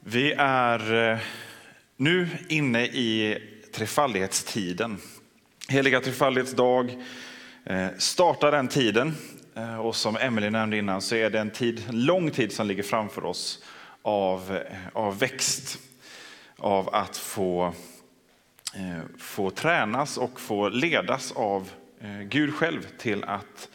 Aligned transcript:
Vi 0.00 0.32
är 0.38 1.10
eh, 1.12 1.18
nu 1.96 2.28
inne 2.48 2.84
i 2.84 3.38
trefaldighetstiden. 3.74 4.98
Heliga 5.68 6.00
trefaldighetsdag 6.00 6.96
eh, 7.64 7.88
startar 7.98 8.52
den 8.52 8.68
tiden 8.68 9.14
eh, 9.54 9.78
och 9.78 9.96
som 9.96 10.16
Emelie 10.16 10.50
nämnde 10.50 10.76
innan 10.76 11.02
så 11.02 11.14
är 11.14 11.30
det 11.30 11.38
en, 11.40 11.50
tid, 11.50 11.84
en 11.88 12.04
lång 12.04 12.30
tid 12.30 12.52
som 12.52 12.66
ligger 12.66 12.82
framför 12.82 13.24
oss 13.24 13.64
av, 14.02 14.58
av 14.92 15.18
växt, 15.18 15.78
av 16.56 16.94
att 16.94 17.16
få, 17.16 17.74
få 19.18 19.50
tränas 19.50 20.16
och 20.16 20.40
få 20.40 20.68
ledas 20.68 21.32
av 21.32 21.70
Gud 22.22 22.54
själv 22.54 22.86
till 22.98 23.24
att 23.24 23.68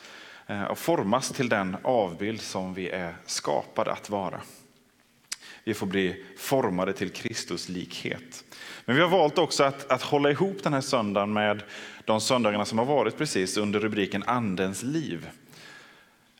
formas 0.76 1.30
till 1.30 1.50
den 1.50 1.78
avbild 1.84 2.42
som 2.42 2.74
vi 2.74 2.90
är 2.90 3.16
skapade 3.26 3.92
att 3.92 4.10
vara. 4.10 4.42
Vi 5.64 5.74
får 5.74 5.88
bli 5.88 6.26
formade 6.38 6.94
till 6.94 7.10
Kristus 7.10 7.70
likhet. 7.70 8.44
Men 8.86 8.96
vi 8.96 9.02
har 9.02 9.10
valt 9.10 9.38
också 9.38 9.64
att, 9.64 9.92
att 9.92 10.02
hålla 10.02 10.32
ihop 10.32 10.64
den 10.64 10.74
här 10.74 10.82
söndagen 10.82 11.34
med 11.34 11.64
de 12.06 12.22
söndagarna 12.22 12.66
som 12.66 12.78
har 12.78 12.86
varit 12.86 13.18
precis 13.18 13.58
under 13.58 13.80
rubriken 13.80 14.24
Andens 14.24 14.84
liv. 14.84 15.30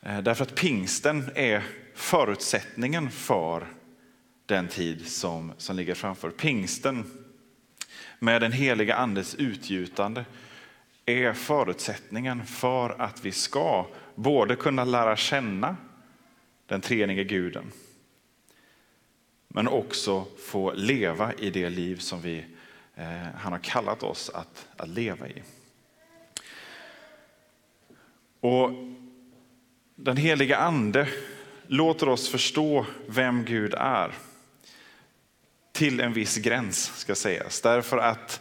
Eh, 0.02 0.18
därför 0.18 0.42
att 0.42 0.54
pingsten 0.54 1.30
är 1.34 1.62
förutsättningen 1.94 3.10
för 3.10 3.66
den 4.46 4.68
tid 4.68 5.06
som, 5.06 5.52
som 5.58 5.76
ligger 5.76 5.94
framför. 5.94 6.30
Pingsten 6.30 7.04
med 8.18 8.42
den 8.42 8.52
heliga 8.52 8.96
andes 8.96 9.34
utgjutande 9.34 10.24
är 11.06 11.32
förutsättningen 11.32 12.46
för 12.46 13.00
att 13.00 13.24
vi 13.24 13.32
ska 13.32 13.86
både 14.14 14.56
kunna 14.56 14.84
lära 14.84 15.16
känna 15.16 15.76
den 16.66 16.80
treenige 16.80 17.24
guden 17.24 17.72
men 19.56 19.68
också 19.68 20.26
få 20.38 20.72
leva 20.72 21.34
i 21.34 21.50
det 21.50 21.70
liv 21.70 21.96
som 21.96 22.20
vi, 22.22 22.44
eh, 22.94 23.26
han 23.36 23.52
har 23.52 23.58
kallat 23.58 24.02
oss 24.02 24.30
att, 24.30 24.66
att 24.76 24.88
leva 24.88 25.28
i. 25.28 25.42
Och 28.40 28.70
Den 29.94 30.16
heliga 30.16 30.56
ande 30.56 31.08
låter 31.66 32.08
oss 32.08 32.28
förstå 32.28 32.86
vem 33.06 33.44
Gud 33.44 33.74
är. 33.74 34.14
Till 35.72 36.00
en 36.00 36.12
viss 36.12 36.36
gräns 36.36 36.96
ska 36.96 37.14
sägas. 37.14 37.60
Därför 37.60 37.98
att, 37.98 38.40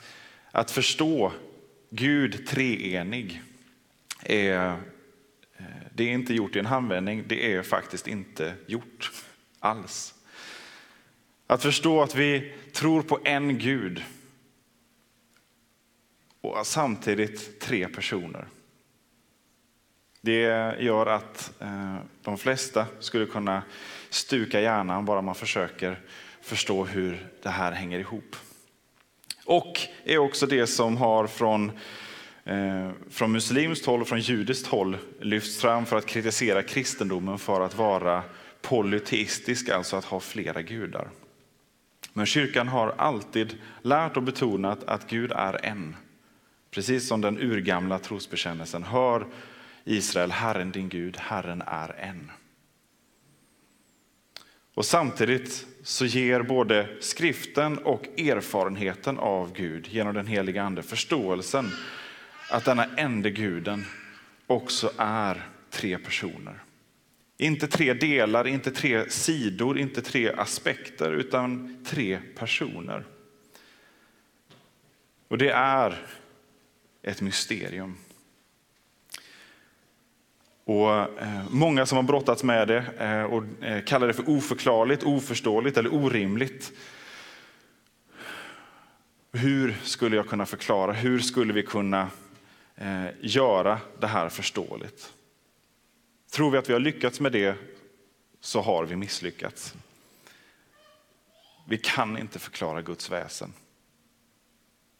att 0.51 0.71
förstå 0.71 1.31
Gud 1.89 2.47
treenig 2.47 3.41
är, 4.23 4.67
eh, 5.57 5.65
det 5.93 6.03
är 6.03 6.11
inte 6.11 6.33
gjort 6.33 6.55
i 6.55 6.59
en 6.59 6.65
handvändning, 6.65 7.23
det 7.27 7.53
är 7.53 7.63
faktiskt 7.63 8.07
inte 8.07 8.53
gjort 8.67 9.11
alls. 9.59 10.12
Att 11.53 11.61
förstå 11.61 12.01
att 12.01 12.15
vi 12.15 12.53
tror 12.71 13.01
på 13.01 13.19
en 13.23 13.57
Gud 13.57 14.03
och 16.41 16.67
samtidigt 16.67 17.59
tre 17.59 17.87
personer. 17.87 18.47
Det 20.21 20.41
gör 20.79 21.05
att 21.05 21.53
eh, 21.59 21.95
de 22.23 22.37
flesta 22.37 22.85
skulle 22.99 23.25
kunna 23.25 23.63
stuka 24.09 24.61
hjärnan 24.61 25.05
bara 25.05 25.21
man 25.21 25.35
försöker 25.35 25.99
förstå 26.41 26.85
hur 26.85 27.27
det 27.43 27.49
här 27.49 27.71
hänger 27.71 27.99
ihop. 27.99 28.35
Och 29.45 29.79
är 30.03 30.17
också 30.17 30.47
det 30.47 30.67
som 30.67 30.97
har 30.97 31.27
från, 31.27 31.71
eh, 32.43 32.91
från 33.09 33.31
muslimskt 33.31 33.85
håll 33.85 34.01
och 34.01 34.07
från 34.07 34.19
judiskt 34.19 34.67
håll 34.67 34.97
lyfts 35.19 35.61
fram 35.61 35.85
för 35.85 35.97
att 35.97 36.05
kritisera 36.05 36.63
kristendomen 36.63 37.39
för 37.39 37.61
att 37.61 37.75
vara 37.75 38.23
polyteistisk, 38.61 39.69
alltså 39.69 39.95
att 39.95 40.05
ha 40.05 40.19
flera 40.19 40.61
gudar. 40.61 41.09
Men 42.13 42.25
kyrkan 42.25 42.67
har 42.67 42.93
alltid 42.97 43.57
lärt 43.81 44.17
och 44.17 44.23
betonat 44.23 44.83
att 44.83 45.09
Gud 45.09 45.31
är 45.31 45.65
en. 45.65 45.95
Precis 46.71 47.07
som 47.07 47.21
den 47.21 47.37
urgamla 47.39 47.99
trosbekännelsen. 47.99 48.83
Hör 48.83 49.25
Israel, 49.83 50.31
Herren 50.31 50.71
din 50.71 50.89
Gud, 50.89 51.17
Herren 51.17 51.63
är 51.67 51.95
en. 51.99 52.31
Och 54.75 54.85
samtidigt 54.85 55.67
så 55.83 56.05
ger 56.05 56.41
både 56.41 56.89
skriften 56.99 57.77
och 57.77 58.19
erfarenheten 58.19 59.19
av 59.19 59.53
Gud 59.53 59.87
genom 59.87 60.13
den 60.13 60.27
heliga 60.27 60.63
ande 60.63 60.83
förståelsen 60.83 61.71
att 62.51 62.65
denna 62.65 62.85
ende 62.85 63.29
guden 63.29 63.85
också 64.47 64.91
är 64.97 65.47
tre 65.69 65.97
personer. 65.97 66.63
Inte 67.37 67.67
tre 67.67 67.93
delar, 67.93 68.47
inte 68.47 68.71
tre 68.71 69.09
sidor, 69.09 69.77
inte 69.77 70.01
tre 70.01 70.31
aspekter, 70.31 71.11
utan 71.11 71.77
tre 71.85 72.19
personer. 72.35 73.05
Och 75.27 75.37
det 75.37 75.49
är 75.49 76.07
ett 77.01 77.21
mysterium. 77.21 77.97
Och 80.65 80.91
eh, 81.21 81.43
många 81.49 81.85
som 81.85 81.95
har 81.95 82.03
brottats 82.03 82.43
med 82.43 82.67
det 82.67 82.85
eh, 82.99 83.23
och 83.23 83.63
eh, 83.63 83.83
kallar 83.83 84.07
det 84.07 84.13
för 84.13 84.29
oförklarligt, 84.29 85.03
oförståeligt 85.03 85.77
eller 85.77 85.93
orimligt. 85.93 86.71
Hur 89.31 89.75
skulle 89.83 90.15
jag 90.15 90.27
kunna 90.27 90.45
förklara? 90.45 90.93
Hur 90.93 91.19
skulle 91.19 91.53
vi 91.53 91.63
kunna 91.63 92.07
göra 93.21 93.79
det 93.99 94.07
här 94.07 94.29
förståeligt? 94.29 95.13
Tror 96.33 96.51
vi 96.51 96.57
att 96.57 96.69
vi 96.69 96.73
har 96.73 96.79
lyckats 96.79 97.19
med 97.19 97.31
det 97.31 97.55
så 98.39 98.61
har 98.61 98.85
vi 98.85 98.95
misslyckats. 98.95 99.73
Vi 101.67 101.77
kan 101.77 102.17
inte 102.17 102.39
förklara 102.39 102.81
Guds 102.81 103.11
väsen. 103.11 103.53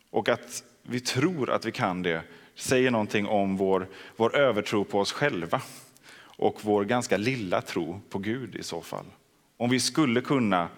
Och 0.10 0.30
att 0.30 0.64
vi 0.84 1.00
tror 1.00 1.50
att 1.50 1.66
vi 1.66 1.72
kan 1.72 2.02
det 2.02 2.24
säger 2.56 2.92
någonting 2.92 3.28
om 3.28 3.58
vår, 3.58 3.88
vår 4.16 4.36
övertro 4.36 4.84
på 4.84 5.00
oss 5.00 5.12
själva 5.12 5.62
och 6.16 6.60
vår 6.62 6.86
ganska 6.86 7.18
lilla 7.18 7.62
tro 7.62 8.02
på 8.10 8.20
Gud 8.20 8.56
i 8.56 8.64
så 8.64 8.82
fall. 8.82 9.06
Om 9.58 9.70
vi 9.70 9.80
skulle 9.80 10.22
kunna 10.22 10.70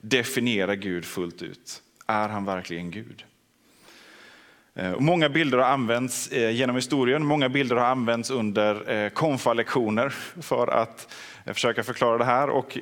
definiera 0.00 0.76
Gud 0.76 1.04
fullt 1.04 1.42
ut, 1.42 1.82
är 2.06 2.28
han 2.28 2.44
verkligen 2.44 2.90
Gud? 2.90 3.24
Eh, 4.74 4.98
många 4.98 5.28
bilder 5.28 5.58
har 5.58 5.64
använts 5.64 6.28
eh, 6.28 6.50
genom 6.50 6.76
historien, 6.76 7.26
många 7.26 7.48
bilder 7.48 7.76
har 7.76 7.86
använts 7.86 8.30
under 8.30 8.90
eh, 8.90 9.08
konfalektioner 9.08 10.08
för 10.42 10.66
att 10.66 11.14
försöka 11.46 11.82
förklara 11.82 12.18
det 12.18 12.24
här. 12.24 12.50
Och 12.50 12.78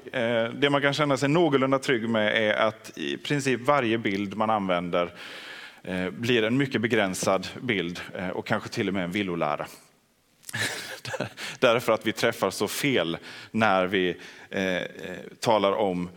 det 0.55 0.71
man 0.71 0.81
kan 0.83 0.93
känna 0.93 1.17
sig 1.17 1.29
någorlunda 1.29 1.79
trygg 1.79 2.09
med 2.09 2.49
är 2.49 2.55
att 2.55 2.99
i 2.99 3.17
princip 3.17 3.61
varje 3.61 3.99
bild 3.99 4.37
man 4.37 4.51
använder 4.51 5.13
blir 6.11 6.43
en 6.43 6.57
mycket 6.57 6.81
begränsad 6.81 7.49
bild 7.61 8.01
och 8.35 8.47
kanske 8.47 8.69
till 8.69 8.89
och 8.89 8.95
med 8.95 9.05
en 9.05 9.11
villolära. 9.11 9.67
Därför 11.59 11.93
att 11.93 12.07
vi 12.07 12.13
träffar 12.13 12.51
så 12.51 12.69
fel 12.69 13.19
när 13.51 13.87
vi 13.87 14.17
talar 15.41 15.73
om 15.73 16.09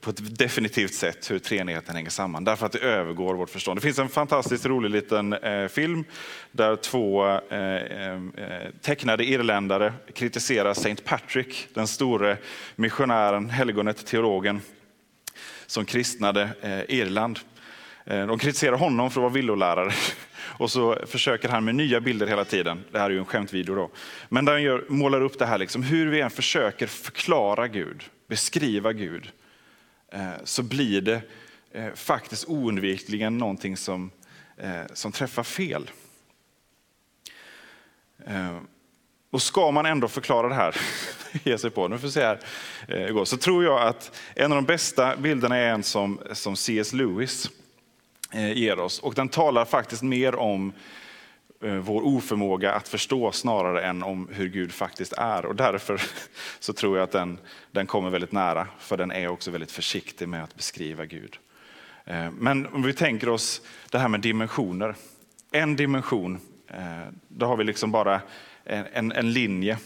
på 0.00 0.10
ett 0.10 0.38
definitivt 0.38 0.94
sätt 0.94 1.30
hur 1.30 1.38
treenigheten 1.38 1.96
hänger 1.96 2.10
samman, 2.10 2.44
därför 2.44 2.66
att 2.66 2.72
det 2.72 2.78
övergår 2.78 3.34
vårt 3.34 3.50
förstånd. 3.50 3.76
Det 3.76 3.82
finns 3.82 3.98
en 3.98 4.08
fantastiskt 4.08 4.66
rolig 4.66 4.90
liten 4.90 5.32
eh, 5.32 5.68
film 5.68 6.04
där 6.52 6.76
två 6.76 7.26
eh, 7.26 7.58
eh, 7.58 8.20
tecknade 8.80 9.24
irländare 9.24 9.92
kritiserar 10.14 10.74
Saint 10.74 11.04
Patrick, 11.04 11.68
den 11.74 11.86
store 11.86 12.36
missionären, 12.76 13.50
helgonet, 13.50 14.06
teologen 14.06 14.60
som 15.66 15.84
kristnade 15.84 16.48
eh, 16.60 16.98
Irland. 16.98 17.38
Eh, 18.04 18.26
de 18.26 18.38
kritiserar 18.38 18.76
honom 18.76 19.10
för 19.10 19.20
att 19.20 19.22
vara 19.22 19.32
villolärare 19.32 19.92
och 20.40 20.70
så 20.70 20.98
försöker 21.06 21.48
han 21.48 21.64
med 21.64 21.74
nya 21.74 22.00
bilder 22.00 22.26
hela 22.26 22.44
tiden. 22.44 22.84
Det 22.92 22.98
här 22.98 23.06
är 23.06 23.10
ju 23.10 23.18
en 23.18 23.24
skämtvideo 23.24 23.74
då. 23.74 23.90
Men 24.28 24.44
där 24.44 24.52
han 24.52 24.62
gör, 24.62 24.84
målar 24.88 25.20
upp 25.20 25.38
det 25.38 25.46
här, 25.46 25.58
liksom, 25.58 25.82
hur 25.82 26.06
vi 26.06 26.20
än 26.20 26.30
försöker 26.30 26.86
förklara 26.86 27.68
Gud, 27.68 28.04
beskriva 28.28 28.92
Gud, 28.92 29.30
Eh, 30.10 30.44
så 30.44 30.62
blir 30.62 31.00
det 31.00 31.22
eh, 31.72 31.92
faktiskt 31.94 32.48
oundvikligen 32.48 33.38
någonting 33.38 33.76
som, 33.76 34.10
eh, 34.56 34.82
som 34.92 35.12
träffar 35.12 35.42
fel. 35.42 35.90
Och 39.30 39.42
ska 39.42 39.70
man 39.70 39.86
ändå 39.86 40.08
förklara 40.08 40.48
det 40.48 40.54
här, 40.54 40.76
ge 41.44 41.58
sig 41.58 41.70
på, 41.70 41.88
nu 41.88 41.98
får 41.98 42.08
se 42.08 42.20
här, 42.20 42.38
eh, 42.88 43.24
så 43.24 43.36
tror 43.36 43.64
jag 43.64 43.82
att 43.82 44.16
en 44.34 44.52
av 44.52 44.56
de 44.56 44.64
bästa 44.64 45.16
bilderna 45.16 45.56
är 45.56 45.68
en 45.70 45.82
som, 45.82 46.20
som 46.32 46.56
C.S. 46.56 46.92
Lewis 46.92 47.50
eh, 48.32 48.52
ger 48.52 48.78
oss. 48.78 48.98
Och 48.98 49.14
den 49.14 49.28
talar 49.28 49.64
faktiskt 49.64 50.02
mer 50.02 50.34
om 50.34 50.72
Eh, 51.62 51.74
vår 51.74 52.02
oförmåga 52.02 52.72
att 52.72 52.88
förstå 52.88 53.32
snarare 53.32 53.82
än 53.82 54.02
om 54.02 54.28
hur 54.32 54.48
Gud 54.48 54.72
faktiskt 54.72 55.12
är. 55.12 55.46
Och 55.46 55.56
därför 55.56 56.02
så 56.60 56.72
tror 56.72 56.96
jag 56.96 57.04
att 57.04 57.12
den, 57.12 57.38
den 57.70 57.86
kommer 57.86 58.10
väldigt 58.10 58.32
nära, 58.32 58.66
för 58.78 58.96
den 58.96 59.10
är 59.10 59.28
också 59.28 59.50
väldigt 59.50 59.72
försiktig 59.72 60.28
med 60.28 60.44
att 60.44 60.56
beskriva 60.56 61.04
Gud. 61.04 61.36
Eh, 62.04 62.30
men 62.30 62.66
om 62.66 62.82
vi 62.82 62.92
tänker 62.92 63.28
oss 63.28 63.62
det 63.90 63.98
här 63.98 64.08
med 64.08 64.20
dimensioner. 64.20 64.94
En 65.50 65.76
dimension, 65.76 66.40
eh, 66.68 67.08
då 67.28 67.46
har 67.46 67.56
vi 67.56 67.64
liksom 67.64 67.90
bara 67.90 68.20
en, 68.64 69.12
en 69.12 69.32
linje, 69.32 69.78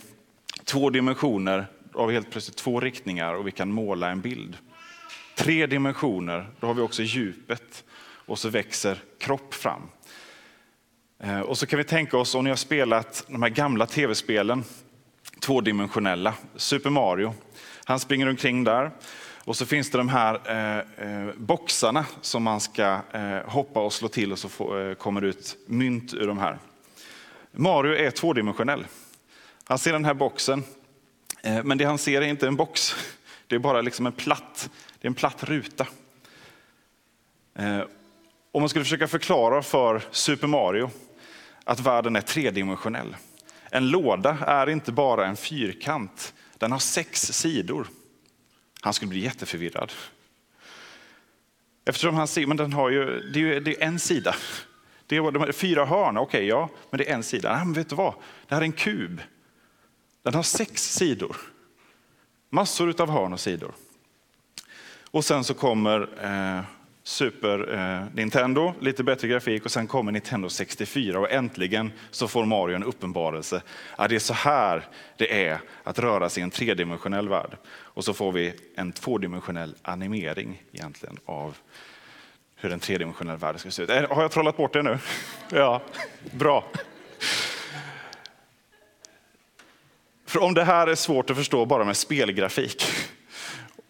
två 0.65 0.91
dimensioner, 0.91 1.67
då 1.93 1.99
har 1.99 2.07
vi 2.07 2.15
helt 2.15 2.31
plötsligt 2.31 2.57
två 2.57 2.81
riktningar 2.81 3.35
och 3.35 3.47
vi 3.47 3.51
kan 3.51 3.71
måla 3.71 4.11
en 4.11 4.21
bild. 4.21 4.57
Tre 5.37 5.67
dimensioner, 5.67 6.49
då 6.61 6.67
har 6.67 6.75
vi 6.75 6.83
också 6.83 7.03
djupet 7.03 7.85
och 8.27 8.39
så 8.39 8.49
växer 8.49 8.99
kropp 9.19 9.55
fram. 9.55 9.83
Eh, 11.25 11.41
och 11.41 11.59
så 11.59 11.67
kan 11.67 11.77
vi 11.77 11.85
tänka 11.85 12.19
oss 12.19 12.35
om 12.35 12.45
ni 12.45 12.51
har 12.51 12.57
spelat 12.57 13.25
de 13.29 13.43
här 13.43 13.49
gamla 13.49 13.87
tv-spelen, 13.87 14.65
tvådimensionella, 15.41 16.35
Super 16.57 16.91
Mario. 16.91 17.35
Han 17.85 18.01
springer 18.01 18.29
omkring 18.29 18.65
där 18.65 18.91
och 19.45 19.57
så 19.57 19.67
finns 19.67 19.91
det 19.91 19.99
de 19.99 20.09
här 20.09 20.41
eh, 20.45 20.79
eh 20.79 21.35
boxarna 21.37 22.07
som 22.21 22.43
man 22.43 22.61
ska 22.61 23.01
eh, 23.13 23.39
hoppa 23.47 23.81
och 23.81 23.93
slå 23.93 24.09
till 24.09 24.33
och 24.33 24.39
så 24.39 24.79
eh, 24.81 24.95
kommer 24.95 25.21
det 25.21 25.27
ut 25.27 25.57
mynt 25.67 26.15
ur 26.15 26.27
de 26.27 26.39
här. 26.39 26.59
Mario 27.53 27.95
är 27.97 28.11
tvådimensionell. 28.11 28.87
Han 29.65 29.79
ser 29.79 29.93
den 29.93 30.05
här 30.05 30.15
boxen, 30.15 30.65
eh, 31.43 31.65
men 31.65 31.79
det 31.79 31.85
han 31.85 31.99
ser 31.99 32.23
är 32.23 32.27
inte 32.27 32.47
en 32.47 32.57
box. 32.57 32.95
Det 33.47 33.55
är 33.55 33.59
bara 33.59 33.81
liksom 33.81 34.07
en 34.07 34.13
platt, 34.13 34.71
det 35.01 35.07
är 35.07 35.11
en 35.11 35.15
platt 35.15 35.45
ruta. 35.45 35.87
Om 38.53 38.63
man 38.63 38.69
skulle 38.69 38.85
försöka 38.85 39.09
förklara 39.09 39.63
för 39.63 40.03
Super 40.11 40.47
Mario 40.47 40.91
att 41.65 41.81
världen 41.81 42.17
är 42.17 42.21
tredimensionell. 42.21 43.17
En 43.71 43.89
låda 43.89 44.39
är 44.47 44.69
inte 44.69 44.93
bara 44.93 45.27
en 45.27 45.37
fyrkant, 45.37 46.35
den 46.59 46.73
har 46.73 46.79
sex 46.79 47.21
sidor. 47.21 47.87
Han 48.81 48.93
skulle 48.93 49.09
bli 49.09 49.21
jätteförvirrad. 49.21 49.93
Eftersom 51.85 52.15
han 52.15 52.29
ser, 52.29 52.47
men 52.47 52.57
den 52.57 52.73
har 52.73 52.91
ju, 52.91 53.21
det 53.21 53.41
är, 53.41 53.61
det 53.61 53.83
är 53.83 53.87
en 53.87 53.99
sida. 53.99 54.35
Det 55.07 55.17
är, 55.17 55.31
de 55.31 55.43
är 55.43 55.53
fyra 55.53 55.85
hörn, 55.85 56.17
okej 56.17 56.39
okay, 56.39 56.49
ja, 56.49 56.69
men 56.91 56.99
det 56.99 57.11
är 57.11 57.15
en 57.15 57.23
sida. 57.23 57.57
Nej, 57.57 57.65
men 57.65 57.75
vet 57.75 57.89
du 57.89 57.97
vad? 57.97 58.15
Det 58.49 58.55
här 58.55 58.63
är 58.63 58.67
en 58.67 58.73
kub. 58.73 59.21
Den 60.23 60.35
har 60.35 60.43
sex 60.43 60.95
sidor. 60.95 61.37
Massor 62.51 63.01
av 63.01 63.11
hörn 63.11 63.33
och 63.33 63.41
sidor. 63.41 63.75
Och 65.11 65.25
sen 65.25 65.45
så 65.45 65.55
kommer 65.55 66.09
eh, 66.25 66.65
Super 67.07 67.75
eh, 67.75 68.05
Nintendo, 68.15 68.75
lite 68.81 69.05
bättre 69.05 69.29
grafik 69.29 69.65
och 69.65 69.71
sen 69.71 69.87
kommer 69.87 70.13
Nintendo 70.13 70.49
64 70.49 71.19
och 71.19 71.31
äntligen 71.31 71.93
så 72.11 72.29
får 72.29 72.45
Mario 72.45 72.77
en 72.77 72.85
uppenbarelse. 72.85 73.63
Ja, 73.99 74.09
det 74.09 74.15
är 74.15 74.19
så 74.19 74.35
här 74.35 74.87
det 75.17 75.47
är 75.47 75.61
att 75.83 75.99
röra 75.99 76.29
sig 76.29 76.41
i 76.41 76.45
en 76.45 76.51
tredimensionell 76.51 77.29
värld. 77.29 77.57
Och 77.67 78.05
så 78.05 78.15
får 78.15 78.33
vi 78.33 78.55
en 78.75 78.93
tvådimensionell 78.93 79.75
animering 79.83 80.63
egentligen 80.73 81.19
av 81.25 81.57
hur 82.57 82.73
en 82.73 82.81
tredimensionell 82.81 83.37
värld 83.37 83.61
ska 83.61 83.71
se 83.71 83.83
ut. 83.83 83.91
Har 83.91 84.23
jag 84.23 84.31
trollat 84.31 84.57
bort 84.57 84.73
det 84.73 84.83
nu? 84.83 84.99
Ja, 85.51 85.83
bra. 86.33 86.65
För 90.27 90.43
om 90.43 90.55
det 90.55 90.65
här 90.65 90.87
är 90.87 90.95
svårt 90.95 91.31
att 91.31 91.37
förstå 91.37 91.67
bara 91.67 91.85
med 91.85 91.97
spelgrafik, 91.97 92.85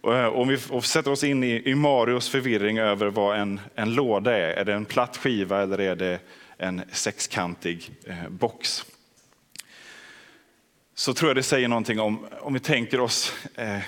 Eh, 0.06 0.26
om 0.26 0.48
vi 0.48 0.58
sätter 0.82 1.10
oss 1.10 1.24
in 1.24 1.44
i, 1.44 1.62
i 1.64 1.74
Marios 1.74 2.28
förvirring 2.28 2.78
över 2.78 3.06
vad 3.06 3.38
en, 3.38 3.60
en 3.74 3.94
låda 3.94 4.36
är, 4.36 4.50
är 4.50 4.64
det 4.64 4.74
en 4.74 4.84
platt 4.84 5.16
skiva 5.16 5.62
eller 5.62 5.80
är 5.80 5.96
det 5.96 6.20
en 6.56 6.82
sexkantig 6.92 7.90
eh, 8.06 8.28
box? 8.28 8.84
Så 10.94 11.14
tror 11.14 11.28
jag 11.28 11.36
det 11.36 11.42
säger 11.42 11.68
någonting 11.68 12.00
om, 12.00 12.26
om 12.40 12.54
vi 12.54 12.60
tänker 12.60 13.00
oss 13.00 13.32
eh, 13.54 13.78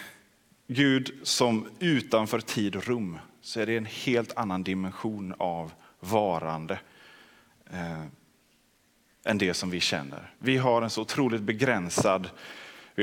Gud 0.66 1.10
som 1.22 1.68
utanför 1.78 2.40
tid 2.40 2.76
och 2.76 2.86
rum 2.86 3.18
så 3.40 3.60
är 3.60 3.66
det 3.66 3.76
en 3.76 3.86
helt 3.86 4.36
annan 4.36 4.62
dimension 4.62 5.34
av 5.38 5.72
varande 6.00 6.78
eh, 7.70 8.02
än 9.24 9.38
det 9.38 9.54
som 9.54 9.70
vi 9.70 9.80
känner. 9.80 10.30
Vi 10.38 10.56
har 10.56 10.82
en 10.82 10.90
så 10.90 11.02
otroligt 11.02 11.42
begränsad, 11.42 12.28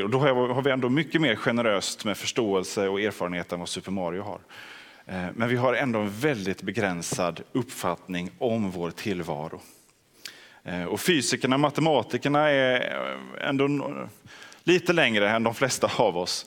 och 0.01 0.09
då 0.09 0.19
har 0.19 0.61
vi 0.61 0.71
ändå 0.71 0.89
mycket 0.89 1.21
mer 1.21 1.35
generöst 1.35 2.05
med 2.05 2.17
förståelse 2.17 2.87
och 2.87 3.01
erfarenhet 3.01 3.51
än 3.51 3.59
vad 3.59 3.69
Super 3.69 3.91
Mario 3.91 4.21
har. 4.21 4.39
Eh, 5.05 5.25
men 5.33 5.49
vi 5.49 5.55
har 5.55 5.73
ändå 5.73 5.99
en 5.99 6.09
väldigt 6.09 6.61
begränsad 6.61 7.41
uppfattning 7.51 8.31
om 8.37 8.71
vår 8.71 8.91
tillvaro. 8.91 9.61
Eh, 10.63 10.83
och 10.83 10.99
fysikerna, 10.99 11.57
matematikerna 11.57 12.49
är 12.49 12.75
eh, 13.41 13.49
ändå 13.49 13.91
lite 14.63 14.93
längre 14.93 15.29
än 15.29 15.43
de 15.43 15.55
flesta 15.55 15.91
av 15.97 16.17
oss. 16.17 16.45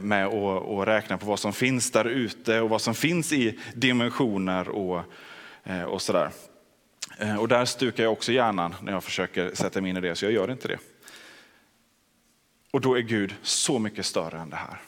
Med 0.00 0.26
att 0.26 0.88
räkna 0.88 1.18
på 1.18 1.26
vad 1.26 1.38
som 1.38 1.52
finns 1.52 1.90
där 1.90 2.04
ute 2.04 2.60
och 2.60 2.70
vad 2.70 2.80
som 2.80 2.94
finns 2.94 3.32
i 3.32 3.58
dimensioner 3.74 4.68
och, 4.68 5.02
och 5.86 6.02
sådär. 6.02 6.30
Och 7.38 7.48
där 7.48 7.64
stukar 7.64 8.02
jag 8.02 8.12
också 8.12 8.32
hjärnan 8.32 8.74
när 8.82 8.92
jag 8.92 9.04
försöker 9.04 9.54
sätta 9.54 9.80
mig 9.80 9.90
in 9.90 9.96
i 9.96 10.00
det, 10.00 10.14
så 10.14 10.24
jag 10.24 10.32
gör 10.32 10.50
inte 10.50 10.68
det. 10.68 10.78
Och 12.72 12.80
då 12.80 12.98
är 12.98 13.00
Gud 13.00 13.34
så 13.42 13.78
mycket 13.78 14.06
större 14.06 14.38
än 14.38 14.50
det 14.50 14.56
här. 14.56 14.80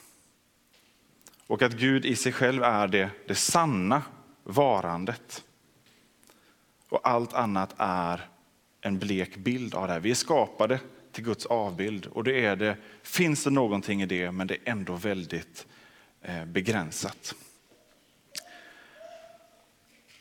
Och 1.46 1.62
att 1.62 1.72
Gud 1.72 2.06
i 2.06 2.16
sig 2.16 2.32
själv 2.32 2.62
är 2.62 2.88
det, 2.88 3.10
det 3.26 3.34
sanna 3.34 4.02
varandet. 4.42 5.44
Och 6.88 7.08
allt 7.08 7.32
annat 7.32 7.74
är 7.76 8.28
en 8.80 8.98
blek 8.98 9.36
bild 9.36 9.74
av 9.74 9.86
det 9.86 9.92
här. 9.92 10.00
Vi 10.00 10.10
är 10.10 10.14
skapade 10.14 10.80
till 11.12 11.24
Guds 11.24 11.46
avbild. 11.46 12.06
Och 12.06 12.24
det 12.24 12.44
är 12.44 12.56
det, 12.56 12.76
finns 13.02 13.44
det 13.44 13.50
någonting 13.50 14.02
i 14.02 14.06
det, 14.06 14.32
men 14.32 14.46
det 14.46 14.54
är 14.54 14.70
ändå 14.70 14.94
väldigt 14.94 15.66
eh, 16.22 16.44
begränsat. 16.44 17.34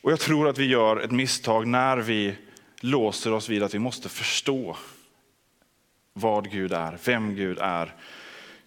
Och 0.02 0.12
jag 0.12 0.20
tror 0.20 0.48
att 0.48 0.58
vi 0.58 0.66
gör 0.66 0.98
ett 0.98 1.12
misstag 1.12 1.68
när 1.68 1.98
vi 1.98 2.36
låser 2.80 3.34
oss 3.34 3.50
vid 3.50 3.64
att 3.64 3.74
vi 3.74 3.80
måste 3.80 4.10
förstå 4.10 4.78
vad 6.14 6.52
Gud 6.52 6.72
är, 6.72 7.00
vem 7.06 7.36
Gud 7.36 7.58
är, 7.60 7.96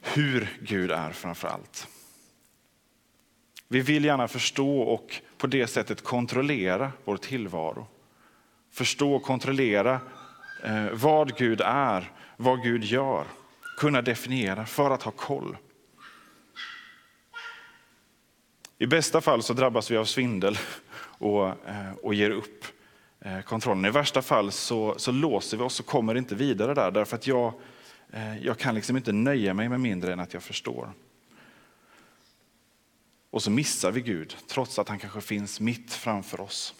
hur 0.00 0.48
Gud 0.60 0.90
är 0.90 1.10
framför 1.10 1.48
allt. 1.48 1.88
Vi 3.68 3.80
vill 3.80 4.04
gärna 4.04 4.28
förstå 4.28 4.80
och 4.80 5.20
på 5.38 5.46
det 5.46 5.66
sättet 5.66 6.02
kontrollera 6.02 6.92
vår 7.04 7.16
tillvaro. 7.16 7.86
Förstå 8.70 9.14
och 9.14 9.22
kontrollera 9.22 10.00
eh, 10.64 10.86
vad 10.92 11.36
Gud 11.36 11.60
är 11.64 12.12
vad 12.36 12.62
Gud 12.62 12.84
gör, 12.84 13.26
kunna 13.78 14.02
definiera 14.02 14.66
för 14.66 14.90
att 14.90 15.02
ha 15.02 15.12
koll. 15.12 15.56
I 18.78 18.86
bästa 18.86 19.20
fall 19.20 19.42
så 19.42 19.52
drabbas 19.52 19.90
vi 19.90 19.96
av 19.96 20.04
svindel 20.04 20.58
och, 21.18 21.48
eh, 21.48 21.92
och 22.02 22.14
ger 22.14 22.30
upp 22.30 22.64
Eh, 23.26 23.40
kontrollen. 23.40 23.84
I 23.84 23.90
värsta 23.90 24.22
fall 24.22 24.52
så, 24.52 24.94
så 24.98 25.12
låser 25.12 25.56
vi 25.56 25.62
oss 25.62 25.80
och 25.80 25.86
kommer 25.86 26.14
inte 26.14 26.34
vidare 26.34 26.74
där 26.74 26.90
därför 26.90 27.16
att 27.16 27.26
jag, 27.26 27.52
eh, 28.12 28.38
jag 28.38 28.58
kan 28.58 28.74
liksom 28.74 28.96
inte 28.96 29.12
nöja 29.12 29.54
mig 29.54 29.68
med 29.68 29.80
mindre 29.80 30.12
än 30.12 30.20
att 30.20 30.34
jag 30.34 30.42
förstår. 30.42 30.92
Och 33.30 33.42
så 33.42 33.50
missar 33.50 33.92
vi 33.92 34.00
Gud 34.00 34.36
trots 34.46 34.78
att 34.78 34.88
han 34.88 34.98
kanske 34.98 35.20
finns 35.20 35.60
mitt 35.60 35.92
framför 35.92 36.40
oss. 36.40 36.74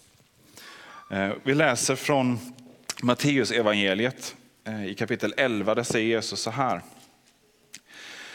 Eh, 1.11 1.33
vi 1.43 1.55
läser 1.55 1.97
från 1.97 2.38
Matteus 3.03 3.50
evangeliet 3.50 4.37
i 4.88 4.95
kapitel 4.95 5.35
11, 5.37 5.75
där 5.75 5.83
säger 5.83 6.07
Jesus 6.07 6.41
så 6.41 6.50
här. 6.50 6.83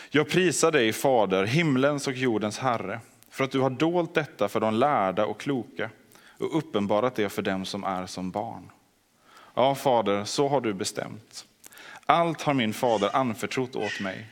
Jag 0.10 0.30
prisar 0.30 0.72
dig 0.72 0.94
Fader, 0.94 1.44
himlens 1.44 2.08
och 2.08 2.14
jordens 2.14 2.60
Herre, 2.60 3.00
för 3.30 3.44
att 3.44 3.52
du 3.52 3.60
har 3.60 3.70
dolt 3.70 4.14
detta 4.14 4.50
för 4.50 4.60
de 4.60 4.74
lärda 4.74 5.26
och 5.26 5.40
kloka 5.40 5.90
och 6.42 6.58
uppenbarat 6.58 7.16
det 7.16 7.30
för 7.30 7.42
dem 7.42 7.66
som 7.66 7.84
är 7.84 8.06
som 8.06 8.32
barn. 8.32 8.72
Ja, 9.54 9.76
Fader, 9.76 10.24
så 10.24 10.48
har 10.48 10.62
du 10.62 10.74
bestämt. 10.74 11.46
Allt 12.06 12.42
har 12.42 12.54
min 12.54 12.74
fader 12.74 13.16
anförtrott 13.16 13.76
åt 13.76 14.00
mig. 14.00 14.28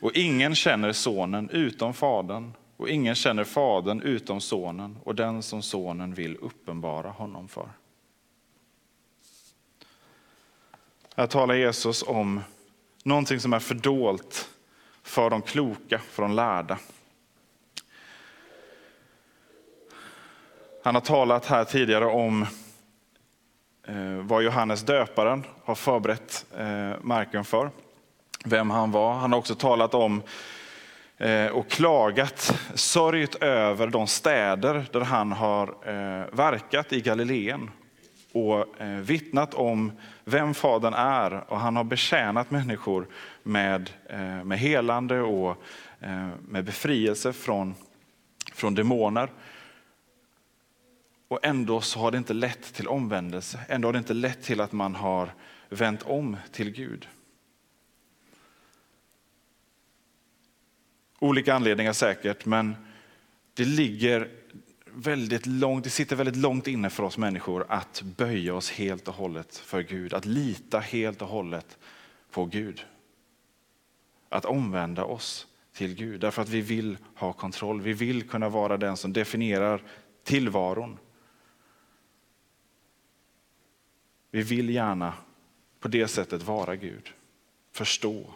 Och 0.00 0.12
ingen 0.12 0.54
känner 0.54 0.92
sonen 0.92 1.50
utom 1.50 1.94
fadern, 1.94 2.52
och 2.76 2.88
ingen 2.88 3.14
känner 3.14 3.44
fadern 3.44 4.00
utom 4.00 4.40
sonen 4.40 4.98
och 5.04 5.14
den 5.14 5.42
som 5.42 5.62
sonen 5.62 6.14
vill 6.14 6.36
uppenbara 6.36 7.10
honom 7.10 7.48
för. 7.48 7.68
Här 11.16 11.26
talar 11.26 11.54
Jesus 11.54 12.02
om 12.02 12.40
någonting 13.04 13.40
som 13.40 13.52
är 13.52 13.58
fördolt 13.58 14.48
för 15.02 15.30
de 15.30 15.42
kloka, 15.42 15.98
för 15.98 16.22
de 16.22 16.32
lärda. 16.32 16.78
Han 20.84 20.94
har 20.94 21.02
talat 21.02 21.46
här 21.46 21.64
tidigare 21.64 22.04
om 22.04 22.42
eh, 23.86 24.16
vad 24.20 24.42
Johannes 24.42 24.82
döparen 24.82 25.44
har 25.64 25.74
förberett 25.74 26.46
eh, 26.58 26.92
marken 27.02 27.44
för. 27.44 27.70
Vem 28.44 28.70
han 28.70 28.90
var. 28.90 29.14
Han 29.14 29.32
har 29.32 29.38
också 29.38 29.54
talat 29.54 29.94
om 29.94 30.22
eh, 31.18 31.46
och 31.46 31.70
klagat, 31.70 32.58
sörjt 32.74 33.34
över 33.34 33.86
de 33.86 34.06
städer 34.06 34.84
där 34.92 35.00
han 35.00 35.32
har 35.32 35.74
verkat 36.36 36.92
i 36.92 37.00
Galileen 37.00 37.70
och 38.32 38.66
vittnat 39.02 39.54
om 39.54 39.92
vem 40.24 40.54
Fadern 40.54 40.94
är 40.94 41.52
och 41.52 41.60
han 41.60 41.76
har 41.76 41.84
betjänat 41.84 42.50
människor 42.50 43.06
med, 43.42 43.90
med 44.44 44.58
helande 44.58 45.20
och 45.20 45.62
med 46.40 46.64
befrielse 46.64 47.32
från, 47.32 47.74
från 48.54 48.74
demoner. 48.74 49.28
Och 51.32 51.38
ändå 51.42 51.80
så 51.80 52.00
har 52.00 52.10
det 52.10 52.18
inte 52.18 52.34
lett 52.34 52.74
till 52.74 52.88
omvändelse. 52.88 53.60
Ändå 53.68 53.88
har 53.88 53.92
det 53.92 53.98
inte 53.98 54.14
lett 54.14 54.42
till 54.42 54.60
att 54.60 54.72
man 54.72 54.94
har 54.94 55.34
vänt 55.68 56.02
om 56.02 56.36
till 56.50 56.70
Gud. 56.70 57.08
Olika 61.18 61.54
anledningar 61.54 61.92
säkert, 61.92 62.46
men 62.46 62.76
det 63.54 63.64
ligger 63.64 64.30
väldigt 64.84 65.46
långt, 65.46 65.84
det 65.84 65.90
sitter 65.90 66.16
väldigt 66.16 66.36
långt 66.36 66.66
inne 66.66 66.90
för 66.90 67.02
oss 67.02 67.18
människor 67.18 67.66
att 67.68 68.02
böja 68.02 68.54
oss 68.54 68.70
helt 68.70 69.08
och 69.08 69.14
hållet 69.14 69.56
för 69.56 69.82
Gud, 69.82 70.14
att 70.14 70.26
lita 70.26 70.78
helt 70.78 71.22
och 71.22 71.28
hållet 71.28 71.78
på 72.30 72.44
Gud. 72.44 72.84
Att 74.28 74.44
omvända 74.44 75.04
oss 75.04 75.46
till 75.74 75.94
Gud, 75.94 76.20
därför 76.20 76.42
att 76.42 76.48
vi 76.48 76.60
vill 76.60 76.98
ha 77.14 77.32
kontroll. 77.32 77.80
Vi 77.80 77.92
vill 77.92 78.28
kunna 78.28 78.48
vara 78.48 78.76
den 78.76 78.96
som 78.96 79.12
definierar 79.12 79.82
tillvaron. 80.24 80.98
Vi 84.34 84.42
vill 84.42 84.70
gärna 84.70 85.14
på 85.80 85.88
det 85.88 86.08
sättet 86.08 86.42
vara 86.42 86.76
Gud, 86.76 87.12
förstå 87.72 88.34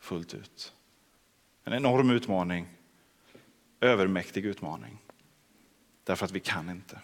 fullt 0.00 0.34
ut. 0.34 0.72
En 1.64 1.72
enorm 1.72 2.10
utmaning, 2.10 2.68
övermäktig 3.80 4.46
utmaning. 4.46 4.98
Därför 6.04 6.24
att 6.24 6.32
vi 6.32 6.40
kan 6.40 6.70
inte. 6.70 7.00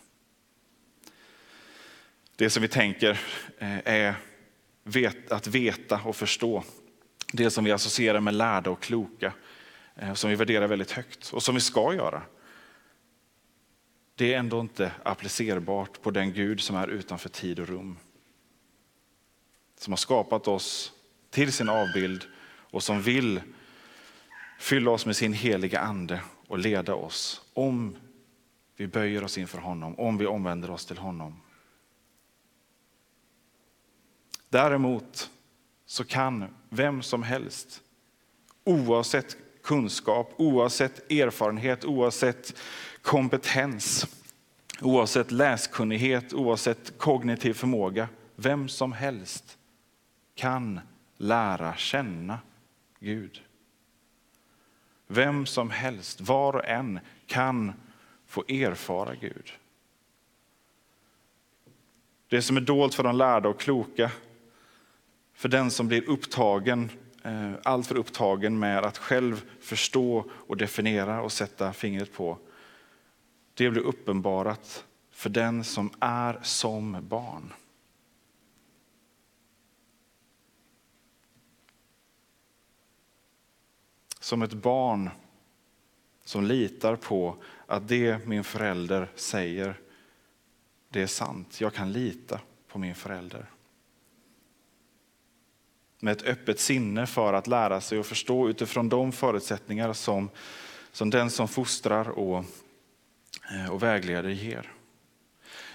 Det 2.36 2.50
som 2.50 2.62
vi 2.62 2.68
tänker 2.68 3.20
eh, 3.58 3.78
är 3.84 4.14
att 5.28 5.46
veta 5.46 6.00
och 6.04 6.16
förstå. 6.16 6.64
Det 7.32 7.50
som 7.50 7.64
vi 7.64 7.72
associerar 7.72 8.20
med 8.20 8.34
lärda 8.34 8.70
och 8.70 8.82
kloka, 8.82 9.32
eh, 9.96 10.14
som 10.14 10.30
vi 10.30 10.36
värderar 10.36 10.66
väldigt 10.66 10.90
högt 10.90 11.32
och 11.32 11.42
som 11.42 11.54
vi 11.54 11.60
ska 11.60 11.94
göra 11.94 12.22
det 14.20 14.34
är 14.34 14.38
ändå 14.38 14.60
inte 14.60 14.92
applicerbart 15.02 16.02
på 16.02 16.10
den 16.10 16.32
Gud 16.32 16.60
som 16.60 16.76
är 16.76 16.88
utanför 16.88 17.28
tid 17.28 17.60
och 17.60 17.68
rum. 17.68 17.96
Som 19.78 19.92
har 19.92 19.96
skapat 19.96 20.48
oss 20.48 20.92
till 21.30 21.52
sin 21.52 21.68
avbild 21.68 22.24
och 22.70 22.82
som 22.82 23.02
vill 23.02 23.40
fylla 24.58 24.90
oss 24.90 25.06
med 25.06 25.16
sin 25.16 25.32
heliga 25.32 25.80
ande 25.80 26.20
och 26.48 26.58
leda 26.58 26.94
oss 26.94 27.42
om 27.54 27.96
vi 28.76 28.86
böjer 28.86 29.24
oss 29.24 29.38
inför 29.38 29.58
honom, 29.58 29.98
om 29.98 30.18
vi 30.18 30.26
omvänder 30.26 30.70
oss 30.70 30.86
till 30.86 30.98
honom. 30.98 31.40
Däremot 34.48 35.30
så 35.86 36.04
kan 36.04 36.54
vem 36.68 37.02
som 37.02 37.22
helst, 37.22 37.82
oavsett 38.64 39.36
kunskap, 39.62 40.34
oavsett 40.36 41.12
erfarenhet, 41.12 41.84
oavsett 41.84 42.54
kompetens, 43.02 44.06
oavsett 44.80 45.30
läskunnighet, 45.30 46.32
oavsett 46.32 46.98
kognitiv 46.98 47.52
förmåga. 47.52 48.08
Vem 48.36 48.68
som 48.68 48.92
helst 48.92 49.58
kan 50.34 50.80
lära 51.16 51.76
känna 51.76 52.38
Gud. 53.00 53.42
Vem 55.06 55.46
som 55.46 55.70
helst, 55.70 56.20
var 56.20 56.56
och 56.56 56.64
en, 56.64 57.00
kan 57.26 57.72
få 58.26 58.44
erfara 58.48 59.14
Gud. 59.14 59.52
Det 62.28 62.42
som 62.42 62.56
är 62.56 62.60
dolt 62.60 62.94
för 62.94 63.02
de 63.02 63.16
lärda 63.16 63.48
och 63.48 63.60
kloka, 63.60 64.10
för 65.34 65.48
den 65.48 65.70
som 65.70 65.88
blir 65.88 66.08
upptagen, 66.08 66.90
eh, 67.22 67.52
alltför 67.62 67.96
upptagen 67.96 68.58
med 68.58 68.84
att 68.84 68.98
själv 68.98 69.44
förstå 69.60 70.24
och 70.30 70.56
definiera 70.56 71.22
och 71.22 71.32
sätta 71.32 71.72
fingret 71.72 72.12
på, 72.12 72.38
det 73.54 73.70
blir 73.70 73.82
uppenbarat 73.82 74.84
för 75.10 75.30
den 75.30 75.64
som 75.64 75.90
är 76.00 76.40
som 76.42 77.08
barn. 77.08 77.52
Som 84.20 84.42
ett 84.42 84.52
barn 84.52 85.10
som 86.24 86.44
litar 86.44 86.96
på 86.96 87.36
att 87.66 87.88
det 87.88 88.26
min 88.26 88.44
förälder 88.44 89.08
säger, 89.14 89.80
det 90.88 91.02
är 91.02 91.06
sant. 91.06 91.60
Jag 91.60 91.74
kan 91.74 91.92
lita 91.92 92.40
på 92.68 92.78
min 92.78 92.94
förälder. 92.94 93.46
Med 95.98 96.12
ett 96.12 96.22
öppet 96.22 96.60
sinne 96.60 97.06
för 97.06 97.32
att 97.32 97.46
lära 97.46 97.80
sig 97.80 97.98
och 97.98 98.06
förstå 98.06 98.48
utifrån 98.48 98.88
de 98.88 99.12
förutsättningar 99.12 99.92
som, 99.92 100.30
som 100.92 101.10
den 101.10 101.30
som 101.30 101.48
fostrar 101.48 102.08
och 102.08 102.44
Eh, 103.50 103.70
och 103.70 103.82
vägleder 103.82 104.30
ger. 104.30 104.72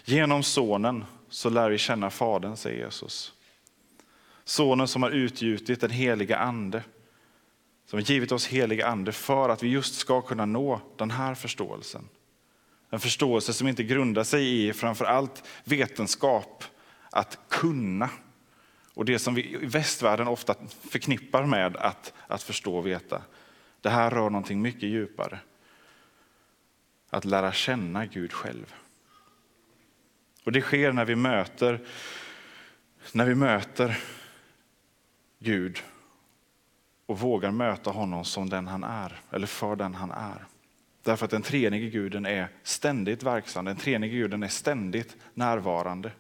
Genom 0.06 0.44
sonen 0.44 1.06
så 1.30 1.50
lär 1.50 1.70
vi 1.70 1.78
känna 1.78 2.10
Fadern, 2.10 2.58
säger 2.58 2.86
Jesus. 2.86 3.34
Sonen 4.44 4.88
som 4.88 5.04
har 5.04 5.10
utgjutit 5.10 5.82
den 5.82 5.90
heliga 5.90 6.38
ande, 6.38 6.84
som 7.86 8.00
har 8.00 8.04
givit 8.04 8.32
oss 8.32 8.48
heliga 8.48 8.88
ande 8.88 9.12
för 9.12 9.50
att 9.50 9.64
vi 9.64 9.68
just 9.68 9.96
ska 9.96 10.22
kunna 10.22 10.46
nå 10.46 10.82
den 10.96 11.12
här 11.12 11.36
förståelsen. 11.36 12.10
En 12.90 13.00
förståelse 13.00 13.54
som 13.54 13.68
inte 13.68 13.84
grundar 13.84 14.24
sig 14.24 14.68
i 14.68 14.74
framför 14.74 15.06
allt 15.06 15.44
vetenskap, 15.64 16.64
att 17.12 17.40
kunna. 17.50 18.10
Och 18.94 19.06
det 19.06 19.20
som 19.20 19.36
vi 19.36 19.54
i 19.54 19.66
västvärlden 19.66 20.28
ofta 20.28 20.56
förknippar 20.90 21.46
med 21.46 21.78
att, 21.78 22.14
att 22.28 22.44
förstå 22.44 22.78
och 22.78 22.88
veta. 22.88 23.22
Det 23.82 23.90
här 23.90 24.12
rör 24.12 24.30
någonting 24.30 24.62
mycket 24.62 24.90
djupare 24.90 25.40
att 27.10 27.26
lära 27.26 27.54
känna 27.54 28.06
Gud 28.06 28.34
själv. 28.34 28.74
Och 30.44 30.52
det 30.52 30.62
sker 30.62 30.92
när 30.92 31.06
vi 31.06 31.16
möter, 31.16 31.80
när 33.12 33.26
vi 33.26 33.36
möter 33.36 33.98
Gud 35.40 35.84
och 37.06 37.20
vågar 37.20 37.52
möta 37.52 37.90
honom 37.90 38.26
som 38.26 38.50
den 38.50 38.68
han 38.68 38.84
är, 38.84 39.20
eller 39.32 39.48
för 39.48 39.76
den 39.76 39.96
han 39.96 40.12
är. 40.12 40.46
Därför 41.04 41.26
att 41.26 41.32
den 41.32 41.42
treenige 41.42 41.90
guden 41.90 42.26
är 42.26 42.48
ständigt 42.64 43.24
verksam, 43.24 43.66
den 43.66 43.76
treenige 43.76 44.16
guden 44.16 44.44
är 44.44 44.48
ständigt 44.48 45.18
närvarande. 45.34 46.12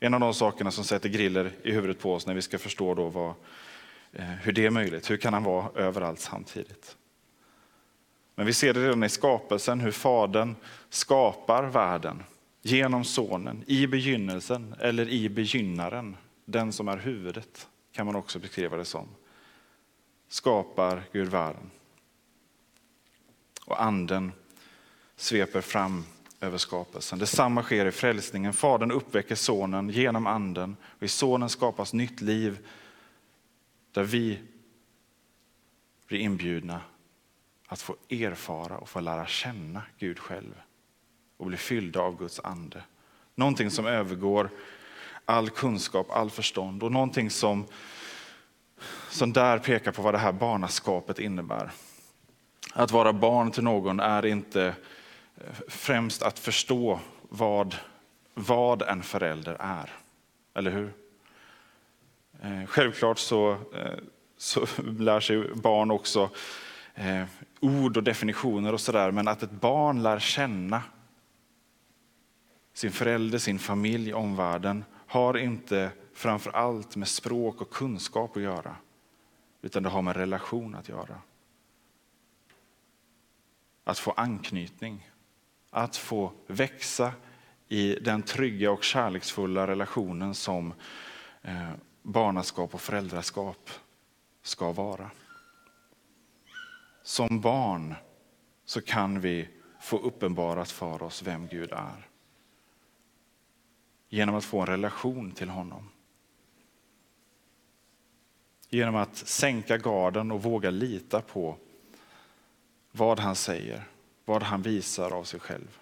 En 0.00 0.14
av 0.14 0.20
de 0.20 0.34
sakerna 0.34 0.70
som 0.70 0.84
sätter 0.84 1.08
griller 1.08 1.52
i 1.62 1.72
huvudet 1.72 2.00
på 2.00 2.14
oss 2.14 2.26
när 2.26 2.34
vi 2.34 2.42
ska 2.42 2.58
förstå 2.58 2.94
då 2.94 3.08
vad, 3.08 3.34
eh, 4.12 4.24
hur 4.24 4.52
det 4.52 4.66
är 4.66 4.70
möjligt. 4.70 5.10
Hur 5.10 5.16
kan 5.16 5.32
han 5.34 5.44
vara 5.44 5.70
överallt 5.74 6.20
samtidigt? 6.20 6.96
Men 8.34 8.46
vi 8.46 8.52
ser 8.52 8.74
det 8.74 8.84
redan 8.84 9.04
i 9.04 9.08
skapelsen 9.08 9.80
hur 9.80 9.90
Fadern 9.90 10.56
skapar 10.88 11.64
världen 11.64 12.22
genom 12.62 13.04
Sonen, 13.04 13.64
i 13.66 13.86
begynnelsen 13.86 14.74
eller 14.80 15.08
i 15.08 15.28
begynnaren, 15.28 16.16
den 16.44 16.72
som 16.72 16.88
är 16.88 16.96
huvudet 16.96 17.68
kan 17.92 18.06
man 18.06 18.16
också 18.16 18.38
beskriva 18.38 18.76
det 18.76 18.84
som. 18.84 19.08
Skapar 20.28 21.02
Gud 21.12 21.28
världen. 21.28 21.70
Och 23.64 23.82
anden 23.82 24.32
sveper 25.16 25.60
fram 25.60 26.04
över 26.40 26.58
skapelsen. 26.58 27.18
Detsamma 27.18 27.62
sker 27.62 27.86
i 27.86 27.92
frälsningen. 27.92 28.52
Fadern 28.52 28.90
uppväcker 28.90 29.34
sonen 29.34 29.90
genom 29.90 30.26
anden 30.26 30.76
och 30.82 31.02
i 31.02 31.08
sonen 31.08 31.48
skapas 31.48 31.92
nytt 31.92 32.20
liv 32.20 32.66
där 33.92 34.02
vi 34.02 34.38
blir 36.06 36.18
inbjudna 36.18 36.80
att 37.72 37.82
få 37.82 37.96
erfara 38.08 38.78
och 38.78 38.88
få 38.88 39.00
lära 39.00 39.26
känna 39.26 39.82
Gud 39.98 40.18
själv 40.18 40.54
och 41.36 41.46
bli 41.46 41.56
fyllda 41.56 42.00
av 42.00 42.18
Guds 42.18 42.40
ande. 42.44 42.82
Någonting 43.34 43.70
som 43.70 43.86
övergår 43.86 44.50
all 45.24 45.50
kunskap, 45.50 46.10
all 46.10 46.30
förstånd 46.30 46.82
och 46.82 46.92
någonting 46.92 47.30
som, 47.30 47.66
som 49.10 49.32
där 49.32 49.58
pekar 49.58 49.92
på 49.92 50.02
vad 50.02 50.14
det 50.14 50.18
här 50.18 50.32
barnaskapet 50.32 51.18
innebär. 51.18 51.70
Att 52.72 52.90
vara 52.90 53.12
barn 53.12 53.50
till 53.50 53.64
någon 53.64 54.00
är 54.00 54.26
inte 54.26 54.64
eh, 55.36 55.44
främst 55.68 56.22
att 56.22 56.38
förstå 56.38 57.00
vad, 57.22 57.76
vad 58.34 58.82
en 58.82 59.02
förälder 59.02 59.56
är. 59.60 59.90
Eller 60.54 60.70
hur? 60.70 60.92
Eh, 62.42 62.66
självklart 62.66 63.18
så, 63.18 63.50
eh, 63.52 63.98
så 64.36 64.66
lär 64.98 65.20
sig 65.20 65.54
barn 65.54 65.90
också 65.90 66.30
eh, 66.94 67.24
ord 67.60 67.96
och 67.96 68.02
definitioner 68.02 68.72
och 68.72 68.80
sådär, 68.80 69.10
men 69.10 69.28
att 69.28 69.42
ett 69.42 69.50
barn 69.50 70.02
lär 70.02 70.18
känna 70.18 70.82
sin 72.72 72.92
förälder, 72.92 73.38
sin 73.38 73.58
familj, 73.58 74.14
omvärlden 74.14 74.84
har 75.06 75.38
inte 75.38 75.90
framför 76.14 76.50
allt 76.50 76.96
med 76.96 77.08
språk 77.08 77.60
och 77.60 77.70
kunskap 77.70 78.36
att 78.36 78.42
göra, 78.42 78.76
utan 79.62 79.82
det 79.82 79.88
har 79.88 80.02
med 80.02 80.16
relation 80.16 80.74
att 80.74 80.88
göra. 80.88 81.18
Att 83.84 83.98
få 83.98 84.10
anknytning, 84.10 85.10
att 85.70 85.96
få 85.96 86.32
växa 86.46 87.12
i 87.68 87.94
den 87.94 88.22
trygga 88.22 88.70
och 88.70 88.84
kärleksfulla 88.84 89.66
relationen 89.66 90.34
som 90.34 90.74
eh, 91.42 91.70
barnaskap 92.02 92.74
och 92.74 92.80
föräldraskap 92.80 93.70
ska 94.42 94.72
vara. 94.72 95.10
Som 97.02 97.40
barn 97.40 97.94
så 98.64 98.80
kan 98.80 99.20
vi 99.20 99.48
få 99.80 99.98
uppenbarat 99.98 100.70
för 100.70 101.02
oss 101.02 101.22
vem 101.22 101.46
Gud 101.46 101.72
är. 101.72 102.08
Genom 104.08 104.34
att 104.34 104.44
få 104.44 104.60
en 104.60 104.66
relation 104.66 105.32
till 105.32 105.48
honom. 105.48 105.88
Genom 108.68 108.96
att 108.96 109.16
sänka 109.16 109.78
garden 109.78 110.30
och 110.30 110.42
våga 110.42 110.70
lita 110.70 111.20
på 111.20 111.56
vad 112.92 113.20
han 113.20 113.36
säger, 113.36 113.84
vad 114.24 114.42
han 114.42 114.62
visar 114.62 115.10
av 115.10 115.24
sig 115.24 115.40
själv. 115.40 115.78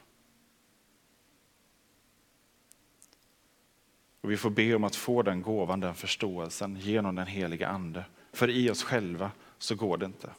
Och 4.21 4.31
vi 4.31 4.37
får 4.37 4.51
be 4.51 4.75
om 4.75 4.85
att 4.85 4.97
få 4.97 5.23
den 5.23 5.43
gåvan, 5.43 5.81
den 5.81 5.95
förståelsen 5.95 6.77
genom 6.77 7.15
den 7.15 7.27
heliga 7.27 7.69
ande. 7.69 8.05
För 8.33 8.51
i 8.51 8.71
oss 8.71 8.83
själva 8.83 9.31
så 9.59 9.75
går 9.75 9.97
det 9.97 10.07
inte. 10.07 10.31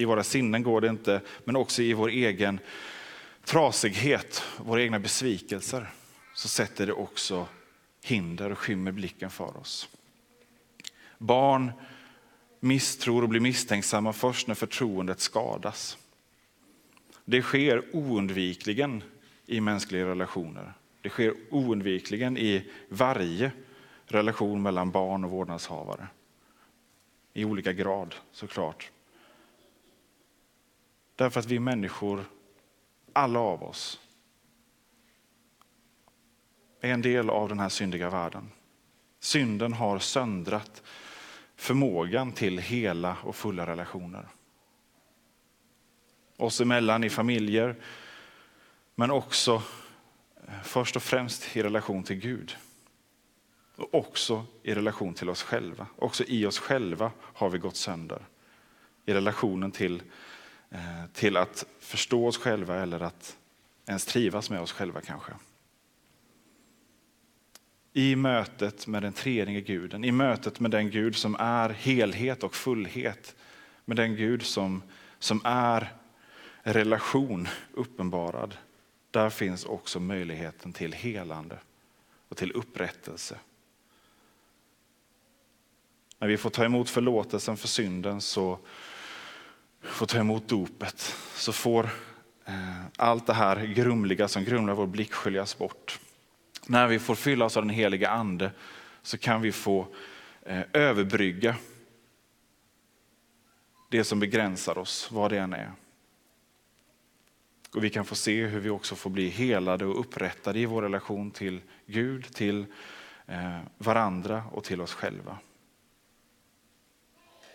I 0.00 0.04
våra 0.04 0.22
sinnen 0.22 0.62
går 0.62 0.80
det 0.80 0.88
inte, 0.88 1.20
men 1.44 1.56
också 1.56 1.82
i 1.82 1.92
vår 1.92 2.08
egen 2.08 2.60
trasighet, 3.44 4.42
våra 4.56 4.82
egna 4.82 4.98
besvikelser, 4.98 5.90
så 6.34 6.48
sätter 6.48 6.86
det 6.86 6.92
också 6.92 7.46
hinder 8.04 8.52
och 8.52 8.58
skymmer 8.58 8.92
blicken 8.92 9.30
för 9.30 9.56
oss. 9.56 9.88
Barn 11.18 11.72
misstror 12.60 13.22
och 13.22 13.28
blir 13.28 13.40
misstänksamma 13.40 14.12
först 14.12 14.46
när 14.46 14.54
förtroendet 14.54 15.20
skadas. 15.20 15.98
Det 17.24 17.42
sker 17.42 17.84
oundvikligen 17.92 19.02
i 19.46 19.60
mänskliga 19.60 20.06
relationer. 20.06 20.72
Det 21.02 21.08
sker 21.08 21.34
oundvikligen 21.50 22.38
i 22.38 22.70
varje 22.88 23.52
relation 24.06 24.62
mellan 24.62 24.90
barn 24.90 25.24
och 25.24 25.30
vårdnadshavare. 25.30 26.06
I 27.32 27.44
olika 27.44 27.72
grad 27.72 28.14
såklart. 28.32 28.90
Därför 31.20 31.40
att 31.40 31.46
vi 31.46 31.58
människor, 31.58 32.24
alla 33.12 33.40
av 33.40 33.62
oss, 33.62 34.00
är 36.80 36.92
en 36.92 37.02
del 37.02 37.30
av 37.30 37.48
den 37.48 37.58
här 37.58 37.68
syndiga 37.68 38.10
världen. 38.10 38.50
Synden 39.18 39.72
har 39.72 39.98
söndrat 39.98 40.82
förmågan 41.56 42.32
till 42.32 42.58
hela 42.58 43.16
och 43.24 43.36
fulla 43.36 43.66
relationer. 43.66 44.28
Oss 46.36 46.60
emellan 46.60 47.04
i 47.04 47.10
familjer, 47.10 47.76
men 48.94 49.10
också 49.10 49.62
eh, 50.46 50.62
först 50.62 50.96
och 50.96 51.02
främst 51.02 51.56
i 51.56 51.62
relation 51.62 52.02
till 52.02 52.16
Gud. 52.16 52.56
Och 53.76 53.94
också 53.94 54.46
i 54.62 54.74
relation 54.74 55.14
till 55.14 55.30
oss 55.30 55.42
själva. 55.42 55.86
Också 55.96 56.24
i 56.24 56.46
oss 56.46 56.58
själva 56.58 57.12
har 57.18 57.50
vi 57.50 57.58
gått 57.58 57.76
sönder. 57.76 58.26
I 59.06 59.14
relationen 59.14 59.72
till, 59.72 60.02
Eh, 60.70 61.06
till 61.12 61.36
att 61.36 61.66
förstå 61.80 62.26
oss 62.26 62.38
själva 62.38 62.82
eller 62.82 63.00
att 63.00 63.36
ens 63.86 64.06
trivas 64.06 64.50
med 64.50 64.60
oss 64.60 64.72
själva 64.72 65.00
kanske. 65.00 65.32
I 67.92 68.16
mötet 68.16 68.86
med 68.86 69.02
den 69.02 69.12
treenige 69.12 69.60
guden, 69.60 70.04
i 70.04 70.12
mötet 70.12 70.60
med 70.60 70.70
den 70.70 70.90
Gud 70.90 71.16
som 71.16 71.36
är 71.38 71.68
helhet 71.68 72.42
och 72.42 72.54
fullhet, 72.54 73.36
med 73.84 73.96
den 73.96 74.16
Gud 74.16 74.42
som, 74.42 74.82
som 75.18 75.40
är 75.44 75.92
relation 76.62 77.48
uppenbarad, 77.72 78.56
där 79.10 79.30
finns 79.30 79.64
också 79.64 80.00
möjligheten 80.00 80.72
till 80.72 80.92
helande 80.92 81.58
och 82.28 82.36
till 82.36 82.52
upprättelse. 82.52 83.38
När 86.18 86.28
vi 86.28 86.36
får 86.36 86.50
ta 86.50 86.64
emot 86.64 86.90
förlåtelsen 86.90 87.56
för 87.56 87.68
synden 87.68 88.20
så 88.20 88.58
får 89.82 90.06
ta 90.06 90.18
emot 90.18 90.48
dopet 90.48 91.16
så 91.34 91.52
får 91.52 91.90
eh, 92.44 92.84
allt 92.96 93.26
det 93.26 93.34
här 93.34 93.66
grumliga 93.66 94.28
som 94.28 94.44
grumlar 94.44 94.74
vår 94.74 94.86
blick 94.86 95.12
sköljas 95.12 95.58
bort. 95.58 96.00
När 96.66 96.86
vi 96.86 96.98
får 96.98 97.14
fyllas 97.14 97.56
av 97.56 97.62
den 97.62 97.70
heliga 97.70 98.10
ande 98.10 98.50
så 99.02 99.18
kan 99.18 99.42
vi 99.42 99.52
få 99.52 99.86
eh, 100.42 100.62
överbrygga 100.72 101.56
det 103.88 104.04
som 104.04 104.20
begränsar 104.20 104.78
oss, 104.78 105.08
vad 105.12 105.30
det 105.30 105.38
än 105.38 105.52
är. 105.52 105.72
Och 107.74 107.84
vi 107.84 107.90
kan 107.90 108.04
få 108.04 108.14
se 108.14 108.46
hur 108.46 108.60
vi 108.60 108.70
också 108.70 108.96
får 108.96 109.10
bli 109.10 109.28
helade 109.28 109.84
och 109.84 110.00
upprättade 110.00 110.58
i 110.58 110.66
vår 110.66 110.82
relation 110.82 111.30
till 111.30 111.60
Gud, 111.86 112.34
till 112.34 112.66
eh, 113.26 113.58
varandra 113.78 114.44
och 114.52 114.64
till 114.64 114.80
oss 114.80 114.94
själva. 114.94 115.38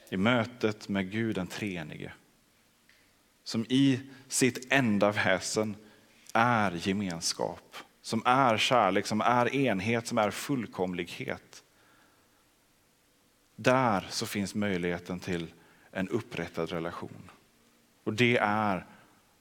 I 0.10 0.18
mötet 0.18 0.90
med 0.90 1.12
Gud 1.12 1.36
den 1.36 1.48
treenige. 1.48 2.14
Som 3.44 3.66
i 3.70 4.00
sitt 4.28 4.74
enda 4.74 5.12
väsen 5.12 5.76
är 6.34 6.72
gemenskap, 6.72 7.76
som 8.02 8.22
är 8.26 8.58
kärlek, 8.58 9.06
som 9.06 9.22
är 9.22 9.56
enhet, 9.56 10.08
som 10.08 10.18
är 10.18 10.32
fullkomlighet. 10.32 11.64
Där 13.56 14.08
så 14.10 14.26
finns 14.26 14.56
möjligheten 14.56 15.20
till 15.20 15.54
en 15.92 16.10
upprättad 16.10 16.70
relation. 16.70 17.32
Och 18.04 18.14
det 18.14 18.38
är 18.38 18.86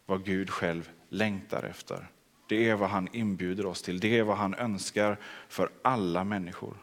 vad 0.06 0.24
Gud 0.24 0.50
själv 0.50 0.90
längtar 1.08 1.62
efter. 1.62 2.10
Det 2.48 2.68
är 2.68 2.74
vad 2.74 2.90
han 2.90 3.08
inbjuder 3.12 3.66
oss 3.66 3.82
till. 3.82 4.00
Det 4.00 4.18
är 4.18 4.22
vad 4.22 4.36
han 4.36 4.54
önskar 4.54 5.18
för 5.48 5.70
alla 5.82 6.24
människor. 6.24 6.76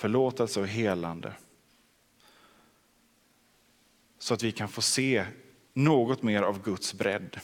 Förlåtelse 0.00 0.60
och 0.60 0.66
helande. 0.66 1.32
Så 4.18 4.34
att 4.34 4.42
vi 4.42 4.52
kan 4.52 4.68
få 4.68 4.82
se 4.82 5.24
något 5.72 6.22
mer 6.22 6.42
av 6.42 6.62
Guds 6.62 6.94
bredd. 6.94 7.40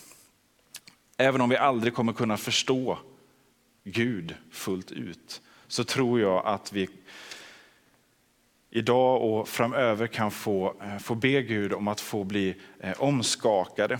Även 1.16 1.40
om 1.40 1.48
vi 1.48 1.56
aldrig 1.56 1.94
kommer 1.94 2.12
kunna 2.12 2.36
förstå 2.36 2.98
Gud 3.84 4.34
fullt 4.50 4.92
ut 4.92 5.42
så 5.68 5.84
tror 5.84 6.20
jag 6.20 6.46
att 6.46 6.72
vi 6.72 6.88
idag 8.70 9.22
och 9.22 9.48
framöver 9.48 10.06
kan 10.06 10.30
få, 10.30 10.74
eh, 10.82 10.98
få 10.98 11.14
be 11.14 11.42
Gud 11.42 11.72
om 11.72 11.88
att 11.88 12.00
få 12.00 12.24
bli 12.24 12.54
eh, 12.80 13.00
omskakade 13.00 13.98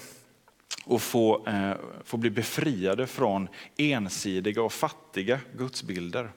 och 0.84 1.02
få, 1.02 1.46
eh, 1.46 1.76
få 2.04 2.16
bli 2.16 2.30
befriade 2.30 3.06
från 3.06 3.48
ensidiga 3.76 4.62
och 4.62 4.72
fattiga 4.72 5.40
gudsbilder. 5.56 6.32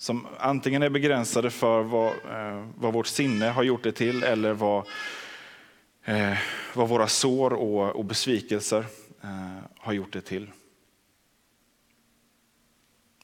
Som 0.00 0.26
antingen 0.38 0.82
är 0.82 0.90
begränsade 0.90 1.50
för 1.50 1.82
vad, 1.82 2.12
eh, 2.12 2.66
vad 2.76 2.92
vårt 2.92 3.06
sinne 3.06 3.46
har 3.46 3.62
gjort 3.62 3.82
det 3.82 3.92
till 3.92 4.22
eller 4.22 4.52
vad, 4.52 4.86
eh, 6.04 6.38
vad 6.74 6.88
våra 6.88 7.08
sår 7.08 7.52
och, 7.52 7.96
och 7.96 8.04
besvikelser 8.04 8.84
eh, 9.22 9.58
har 9.76 9.92
gjort 9.92 10.12
det 10.12 10.20
till. 10.20 10.50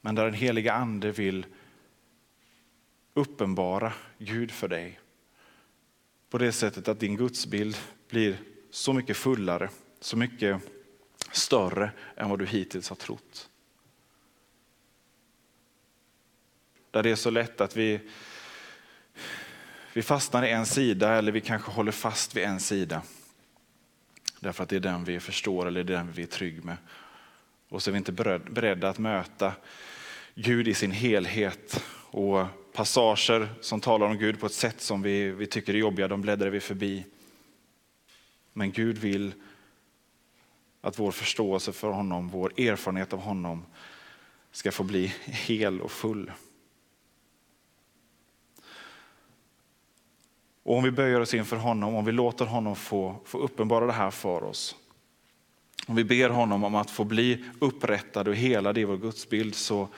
Men 0.01 0.15
där 0.15 0.25
den 0.25 0.35
heliga 0.35 0.73
ande 0.73 1.13
vill 1.13 1.47
uppenbara 3.15 3.93
Gud 4.19 4.51
för 4.51 4.69
dig. 4.69 5.01
På 6.31 6.39
det 6.39 6.53
sättet 6.53 6.89
att 6.89 7.01
din 7.01 7.17
gudsbild 7.17 7.77
blir 8.11 8.37
så 8.71 8.93
mycket 8.93 9.17
fullare, 9.17 9.71
så 10.01 10.17
mycket 10.17 10.61
större 11.33 11.91
än 12.17 12.31
vad 12.31 12.39
du 12.39 12.47
hittills 12.47 12.89
har 12.89 12.97
trott. 12.97 13.51
Där 16.95 17.03
det 17.03 17.11
är 17.11 17.17
så 17.17 17.31
lätt 17.31 17.61
att 17.61 17.77
vi, 17.77 18.01
vi 19.93 20.03
fastnar 20.03 20.45
i 20.45 20.51
en 20.51 20.67
sida 20.67 21.15
eller 21.15 21.33
vi 21.33 21.41
kanske 21.41 21.71
håller 21.71 21.93
fast 21.93 22.37
vid 22.37 22.45
en 22.45 22.61
sida. 22.61 23.03
Därför 24.41 24.63
att 24.63 24.69
det 24.69 24.77
är 24.77 24.81
den 24.81 25.05
vi 25.05 25.21
förstår 25.21 25.67
eller 25.67 25.85
den 25.85 26.13
vi 26.13 26.23
är 26.23 26.27
trygg 26.27 26.65
med. 26.65 26.77
Och 27.69 27.83
så 27.83 27.91
är 27.91 27.93
vi 27.93 27.99
inte 27.99 28.13
beredda 28.13 28.89
att 28.89 28.99
möta 28.99 29.53
Gud 30.35 30.69
i 30.69 30.75
sin 30.75 30.91
helhet 30.91 31.85
och 32.11 32.47
passager 32.73 33.49
som 33.61 33.81
talar 33.81 34.07
om 34.07 34.19
Gud 34.19 34.41
på 34.41 34.47
ett 34.47 34.53
sätt 34.53 34.81
som 34.81 35.03
vi, 35.03 35.31
vi 35.31 35.47
tycker 35.47 35.75
är 35.75 35.79
jobbiga, 35.79 36.09
de 36.09 36.21
bläddrar 36.21 36.51
vi 36.51 36.61
förbi. 36.61 37.05
Men 38.53 38.73
Gud 38.73 38.99
vill 38.99 39.33
att 40.81 40.99
vår 40.99 41.13
förståelse 41.13 41.73
för 41.73 41.91
honom, 41.91 42.29
vår 42.29 42.61
erfarenhet 42.61 43.13
av 43.13 43.21
honom 43.21 43.67
ska 44.53 44.73
få 44.73 44.83
bli 44.83 45.15
hel 45.25 45.81
och 45.81 45.93
full. 45.93 46.33
Och 50.65 50.77
om 50.77 50.85
vi 50.85 50.91
böjer 50.91 51.21
oss 51.21 51.35
inför 51.35 51.57
honom, 51.57 51.95
om 51.95 52.05
vi 52.05 52.13
låter 52.13 52.45
honom 52.45 52.77
få, 52.77 53.17
få 53.25 53.39
uppenbara 53.39 53.87
det 53.87 53.93
här 53.93 54.11
för 54.11 54.45
oss, 54.45 54.77
Om 55.87 55.95
vi 55.95 56.05
ber 56.05 56.29
honom 56.29 56.65
om 56.65 56.75
att 56.75 56.91
få 56.91 57.05
bli 57.05 57.45
upprättad 57.59 58.29
och 58.29 58.35
helad 58.35 58.79
i 58.79 58.85
vår 58.85 58.97
gudsbild 58.97 59.55
så 59.55 59.89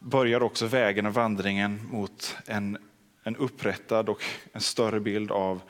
börjar 0.00 0.42
också 0.42 0.66
vägen 0.66 1.06
och 1.06 1.14
vandringen 1.14 1.88
mot 1.92 2.36
en, 2.46 2.78
en 3.22 3.36
upprättad 3.36 4.08
och 4.08 4.24
en 4.52 4.60
större 4.60 5.00
bild 5.00 5.30
av, 5.30 5.60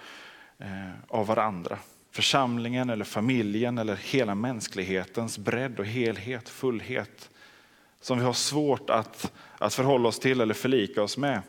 eh, 0.59 0.91
av 1.09 1.27
varandra. 1.27 1.79
Församlingen 2.11 2.91
eller 2.91 3.05
familjen 3.05 3.79
eller 3.79 3.97
hela 3.97 4.35
mänsklighetens 4.35 5.39
bredd 5.39 5.79
och 5.79 5.87
helhet, 5.87 6.49
fullhet 6.49 7.31
som 8.01 8.19
vi 8.19 8.25
har 8.25 8.33
svårt 8.33 8.91
att, 8.91 9.33
att 9.59 9.75
förhålla 9.75 10.09
oss 10.09 10.19
till 10.19 10.41
eller 10.41 10.55
förlika 10.55 11.03
oss 11.03 11.17
med. 11.17 11.43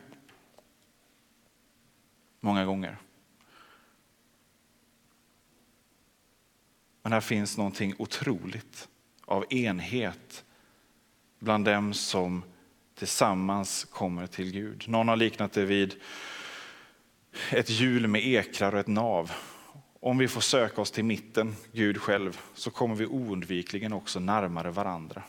Många 2.40 2.64
gånger. 2.64 2.96
Men 7.02 7.12
här 7.12 7.20
finns 7.20 7.56
någonting 7.56 7.94
otroligt 7.98 8.88
av 9.24 9.52
enhet 9.52 10.44
bland 11.38 11.64
dem 11.64 11.94
som 11.94 12.42
tillsammans 12.94 13.84
kommer 13.84 14.26
till 14.26 14.52
Gud. 14.52 14.84
Någon 14.88 15.08
har 15.08 15.16
liknat 15.16 15.52
det 15.52 15.64
vid 15.64 15.94
ett 17.50 17.70
hjul 17.70 18.06
med 18.06 18.26
ekrar 18.26 18.72
och 18.72 18.80
ett 18.80 18.86
nav. 18.86 19.32
Om 20.00 20.18
vi 20.18 20.28
får 20.28 20.40
söka 20.40 20.80
oss 20.80 20.90
till 20.90 21.04
mitten, 21.04 21.56
Gud 21.72 22.00
själv, 22.00 22.40
så 22.54 22.70
kommer 22.70 22.94
vi 22.94 23.06
oundvikligen 23.06 23.92
också 23.92 24.20
närmare 24.20 24.70
varandra. 24.70 25.22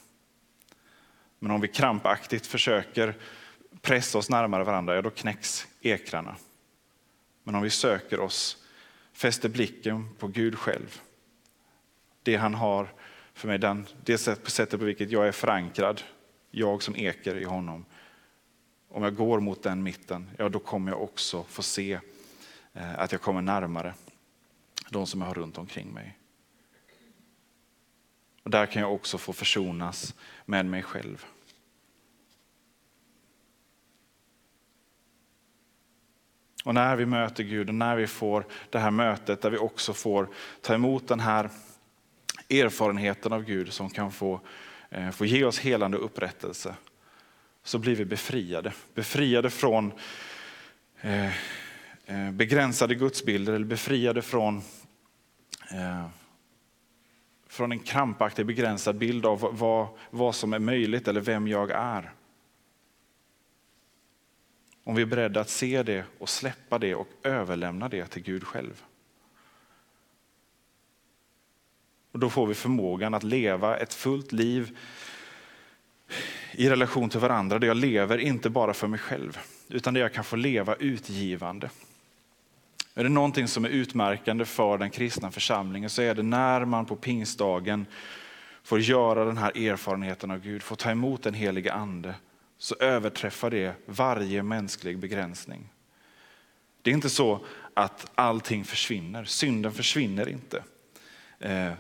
Men 1.40 1.52
om 1.52 1.62
vi 1.62 1.68
krampaktigt 1.68 2.48
försöker 2.48 3.16
pressa 3.82 4.18
oss 4.18 4.30
närmare 4.30 4.64
varandra, 4.64 4.96
ja 4.96 5.02
då 5.02 5.10
knäcks 5.10 5.68
ekrarna. 5.82 6.36
Men 7.44 7.56
om 7.56 7.62
vi 7.62 7.70
söker 7.70 8.20
oss, 8.20 8.64
fäster 9.14 9.50
blicken 9.50 10.16
på 10.16 10.28
Gud 10.28 10.58
själv, 10.58 11.02
det 12.24 12.36
han 12.36 12.54
har 12.54 12.94
för 13.34 13.48
mig, 13.48 13.58
den, 13.58 13.86
det 14.04 14.18
sättet 14.18 14.80
på 14.80 14.86
vilket 14.86 15.12
jag 15.12 15.28
är 15.28 15.32
förankrad, 15.32 16.02
jag 16.52 16.84
som 16.84 16.96
eker 16.96 17.36
i 17.36 17.44
honom. 17.44 17.86
Om 18.90 19.04
jag 19.04 19.16
går 19.16 19.40
mot 19.40 19.64
den 19.64 19.84
mitten, 19.84 20.30
ja 20.38 20.50
då 20.50 20.60
kommer 20.60 20.92
jag 20.92 21.02
också 21.02 21.44
få 21.44 21.62
se 21.62 22.00
eh, 22.74 23.00
att 23.00 23.12
jag 23.12 23.22
kommer 23.22 23.42
närmare 23.42 23.94
de 24.90 25.08
som 25.08 25.22
jag 25.22 25.28
har 25.28 25.34
runt 25.34 25.58
omkring 25.58 25.94
mig. 25.94 26.18
Och 28.44 28.50
där 28.50 28.66
kan 28.66 28.82
jag 28.82 28.94
också 28.94 29.18
få 29.18 29.34
försonas 29.34 30.16
med 30.46 30.66
mig 30.66 30.84
själv. 30.84 31.26
Och 36.64 36.74
när 36.74 36.96
vi 36.96 37.06
möter 37.06 37.44
Gud 37.44 37.70
och 37.70 37.76
när 37.76 37.96
vi 37.96 38.08
får 38.08 38.46
det 38.70 38.80
här 38.80 38.92
mötet 38.92 39.42
där 39.42 39.50
vi 39.50 39.58
också 39.58 39.94
får 39.94 40.30
ta 40.62 40.74
emot 40.74 41.08
den 41.08 41.20
här 41.20 41.50
erfarenheten 42.50 43.34
av 43.34 43.44
Gud 43.44 43.74
som 43.74 43.90
kan 43.90 44.12
få, 44.12 44.42
eh, 44.90 45.10
få 45.10 45.26
ge 45.26 45.44
oss 45.44 45.60
helande 45.60 45.98
upprättelse, 45.98 46.76
så 47.64 47.80
blir 47.80 47.96
vi 47.96 48.06
befriade. 48.06 48.74
Befriade 48.94 49.50
från 49.50 49.92
eh, 51.02 51.26
eh 52.06 52.32
begränsade 52.32 52.96
gudsbilder 52.96 53.54
eller 53.54 53.66
befriade 53.66 54.22
från, 54.22 54.58
eh, 55.72 56.06
från 57.48 57.72
en 57.72 57.80
krampaktig 57.80 58.46
begränsad 58.46 58.98
bild 58.98 59.26
av 59.26 59.50
vad, 59.52 59.88
vad 60.10 60.36
som 60.36 60.54
är 60.54 60.60
möjligt 60.60 61.08
eller 61.08 61.22
vem 61.22 61.48
jag 61.48 61.72
är. 61.72 62.12
Om 64.90 64.96
vi 64.96 65.02
är 65.02 65.06
beredda 65.06 65.42
att 65.42 65.50
se 65.50 65.84
det 65.84 66.06
och 66.20 66.30
släppa 66.30 66.80
det 66.80 66.96
och 66.96 67.08
överlämna 67.24 67.90
det 67.90 68.06
till 68.06 68.24
Gud 68.24 68.44
själv. 68.44 68.84
Och 72.12 72.20
då 72.20 72.30
får 72.30 72.48
vi 72.48 72.54
förmågan 72.54 73.14
att 73.14 73.24
leva 73.24 73.78
ett 73.78 73.94
fullt 73.94 74.32
liv 74.32 74.78
i 76.52 76.70
relation 76.70 77.10
till 77.10 77.20
varandra, 77.20 77.60
där 77.60 77.68
jag 77.68 77.78
lever 77.78 78.18
inte 78.18 78.50
bara 78.50 78.74
för 78.74 78.88
mig 78.88 79.00
själv, 79.00 79.40
utan 79.68 79.94
där 79.94 80.02
jag 80.02 80.14
kan 80.14 80.24
få 80.24 80.36
leva 80.36 80.76
utgivande. 80.76 81.70
Är 82.96 83.04
det 83.04 83.10
någonting 83.10 83.48
som 83.48 83.66
är 83.66 83.70
utmärkande 83.70 84.46
för 84.46 84.78
den 84.78 84.90
kristna 84.90 85.32
församlingen 85.32 85.90
så 85.90 86.02
är 86.02 86.16
det 86.16 86.24
när 86.24 86.66
man 86.66 86.86
på 86.86 86.96
pingstdagen 86.96 87.86
får 88.64 88.80
göra 88.80 89.26
den 89.26 89.38
här 89.38 89.58
erfarenheten 89.58 90.32
av 90.32 90.40
Gud, 90.40 90.64
får 90.64 90.76
ta 90.76 90.92
emot 90.92 91.24
den 91.24 91.34
helige 91.34 91.74
ande, 91.74 92.16
så 92.60 92.76
överträffar 92.80 93.50
det 93.50 93.76
varje 93.86 94.44
mänsklig 94.44 95.00
begränsning. 95.00 95.70
Det 96.82 96.90
är 96.90 96.94
inte 96.94 97.10
så 97.10 97.46
att 97.74 98.12
allting 98.16 98.66
försvinner, 98.66 99.24
synden 99.26 99.72
försvinner 99.72 100.30
inte. 100.30 100.64
Eh, 101.40 101.74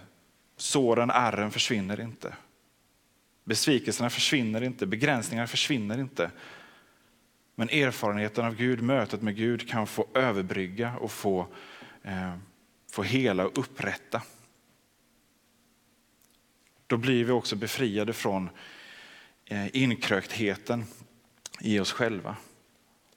Såren, 0.56 1.10
ärren 1.10 1.52
försvinner 1.52 2.02
inte. 2.02 2.36
Besvikelserna 3.44 4.10
försvinner 4.10 4.62
inte, 4.62 4.86
begränsningarna 4.86 5.48
försvinner 5.48 6.00
inte. 6.00 6.32
Men 7.56 7.70
erfarenheten 7.70 8.46
av 8.46 8.56
Gud, 8.56 8.82
mötet 8.82 9.22
med 9.22 9.36
Gud 9.36 9.70
kan 9.70 9.88
få 9.88 10.08
överbrygga 10.14 10.98
och 10.98 11.12
få, 11.12 11.48
eh, 12.04 12.36
få 12.92 13.04
hela 13.04 13.46
och 13.46 13.58
upprätta. 13.58 14.22
Då 16.88 16.98
blir 16.98 17.26
vi 17.26 17.32
också 17.32 17.56
befriade 17.56 18.14
från 18.14 18.50
Eh, 19.52 19.68
inkröktheten 19.74 20.86
i 21.60 21.80
oss 21.80 21.92
själva 21.92 22.36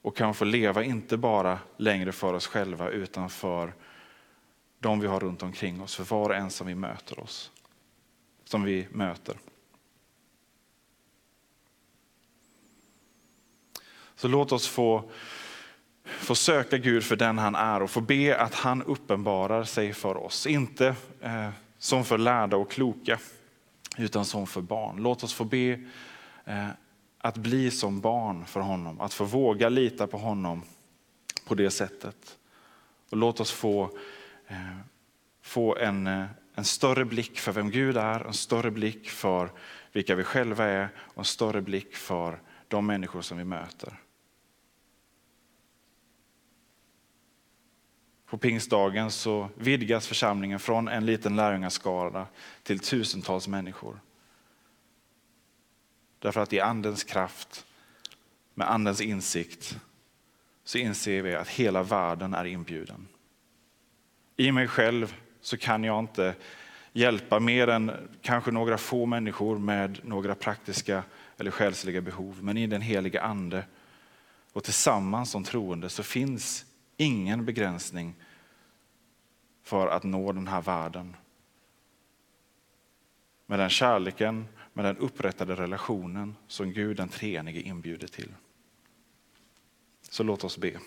och 0.03 0.17
kan 0.17 0.35
få 0.35 0.45
leva 0.45 0.85
inte 0.85 1.17
bara 1.17 1.59
längre 1.77 2.13
för 2.13 2.35
oss 2.35 2.47
själva 2.47 2.91
utan 2.91 3.31
för 3.31 3.75
de 4.79 5.01
vi 5.01 5.07
har 5.07 5.21
runt 5.21 5.43
omkring 5.43 5.83
oss, 5.83 5.95
för 5.95 6.05
var 6.05 6.31
och 6.31 6.37
en 6.37 6.51
som 6.51 6.67
vi 6.67 6.75
möter 6.75 7.21
oss. 7.21 7.51
Som 8.45 8.63
vi 8.63 8.89
möter. 8.91 9.37
Så 14.15 14.29
låt 14.29 14.53
oss 14.53 14.69
få, 14.69 15.11
få 16.05 16.35
söka 16.35 16.79
Gud 16.79 17.05
för 17.05 17.17
den 17.17 17.39
han 17.39 17.55
är 17.55 17.83
och 17.83 17.91
få 17.91 18.01
be 18.01 18.39
att 18.39 18.55
han 18.55 18.83
uppenbarar 18.83 19.65
sig 19.65 19.93
för 19.93 20.17
oss. 20.17 20.47
Inte 20.47 20.95
eh, 21.21 21.51
som 21.79 22.05
för 22.05 22.19
lärda 22.19 22.57
och 22.57 22.71
kloka, 22.71 23.19
utan 23.99 24.25
som 24.25 24.47
för 24.47 24.61
barn. 24.61 24.97
Låt 24.97 25.25
oss 25.25 25.35
få 25.35 25.45
be 25.45 25.81
Eh, 26.45 26.69
att 27.19 27.37
bli 27.37 27.71
som 27.71 28.01
barn 28.01 28.47
för 28.47 28.61
honom, 28.61 29.01
att 29.01 29.15
få 29.15 29.25
våga 29.25 29.69
lita 29.69 30.07
på 30.07 30.19
honom 30.19 30.63
på 31.47 31.55
det 31.55 31.71
sättet. 31.71 32.39
Och 33.11 33.17
låt 33.17 33.41
oss 33.41 33.53
få 33.53 33.91
eh, 34.47 34.79
få 35.43 35.77
en, 35.77 36.07
eh, 36.07 36.25
en 36.55 36.65
större 36.65 37.05
blick 37.05 37.39
för 37.39 37.53
vem 37.53 37.71
Gud 37.71 37.97
är, 37.97 38.21
en 38.21 38.33
större 38.33 38.71
blick 38.71 39.11
för 39.11 39.51
vilka 39.93 40.15
vi 40.15 40.25
själva 40.25 40.65
är 40.65 40.89
och 40.97 41.19
en 41.19 41.25
större 41.25 41.63
blick 41.63 41.97
för 41.97 42.41
de 42.69 42.87
människor 42.87 43.23
som 43.23 43.39
vi 43.39 43.45
möter. 43.45 44.01
På 48.27 48.39
pingstdagen 48.39 49.11
så 49.11 49.49
vidgas 49.57 50.07
församlingen 50.07 50.59
från 50.59 50.89
en 50.89 51.07
liten 51.07 51.37
lärjungaskara 51.37 52.27
till 52.63 52.79
tusentals 52.79 53.49
människor. 53.49 54.01
Därför 56.23 56.41
att 56.41 56.53
i 56.53 56.61
andens 56.61 57.05
kraft, 57.05 57.67
med 58.55 58.71
andens 58.71 59.01
insikt, 59.01 59.79
så 60.65 60.79
inser 60.79 61.23
vi 61.23 61.35
att 61.35 61.49
hela 61.49 61.83
världen 61.83 62.35
är 62.35 62.45
inbjuden. 62.45 63.09
I 64.37 64.53
mig 64.53 64.69
själv 64.69 65.17
så 65.41 65.57
kan 65.57 65.85
jag 65.85 65.99
inte 65.99 66.35
hjälpa 66.93 67.41
mer 67.41 67.69
än 67.69 67.93
kanske 68.21 68.51
några 68.51 68.79
få 68.79 69.07
människor 69.07 69.59
med 69.59 69.99
några 70.05 70.35
praktiska 70.35 71.03
eller 71.39 71.51
själsliga 71.51 72.01
behov. 72.01 72.39
Men 72.43 72.57
i 72.57 72.67
den 72.67 72.83
heliga 72.83 73.23
ande 73.23 73.65
och 74.53 74.65
tillsammans 74.65 75.31
som 75.31 75.45
troende 75.45 75.89
så 75.89 76.03
finns 76.03 76.67
ingen 76.97 77.45
begränsning 77.45 78.15
för 79.63 79.87
att 79.89 80.03
nå 80.03 80.33
den 80.33 80.49
här 80.49 80.63
världen. 80.63 81.17
Med 83.47 83.59
den 83.59 83.71
kärleken, 83.71 84.47
med 84.73 84.85
den 84.85 84.97
upprättade 84.97 85.55
relationen 85.55 86.37
som 86.47 86.73
Gud 86.73 86.97
den 86.97 87.09
treenige 87.09 87.61
inbjuder 87.61 88.09
till. 88.09 88.35
Så 90.11 90.23
låt 90.23 90.45
oss 90.45 90.59
be. 90.59 90.81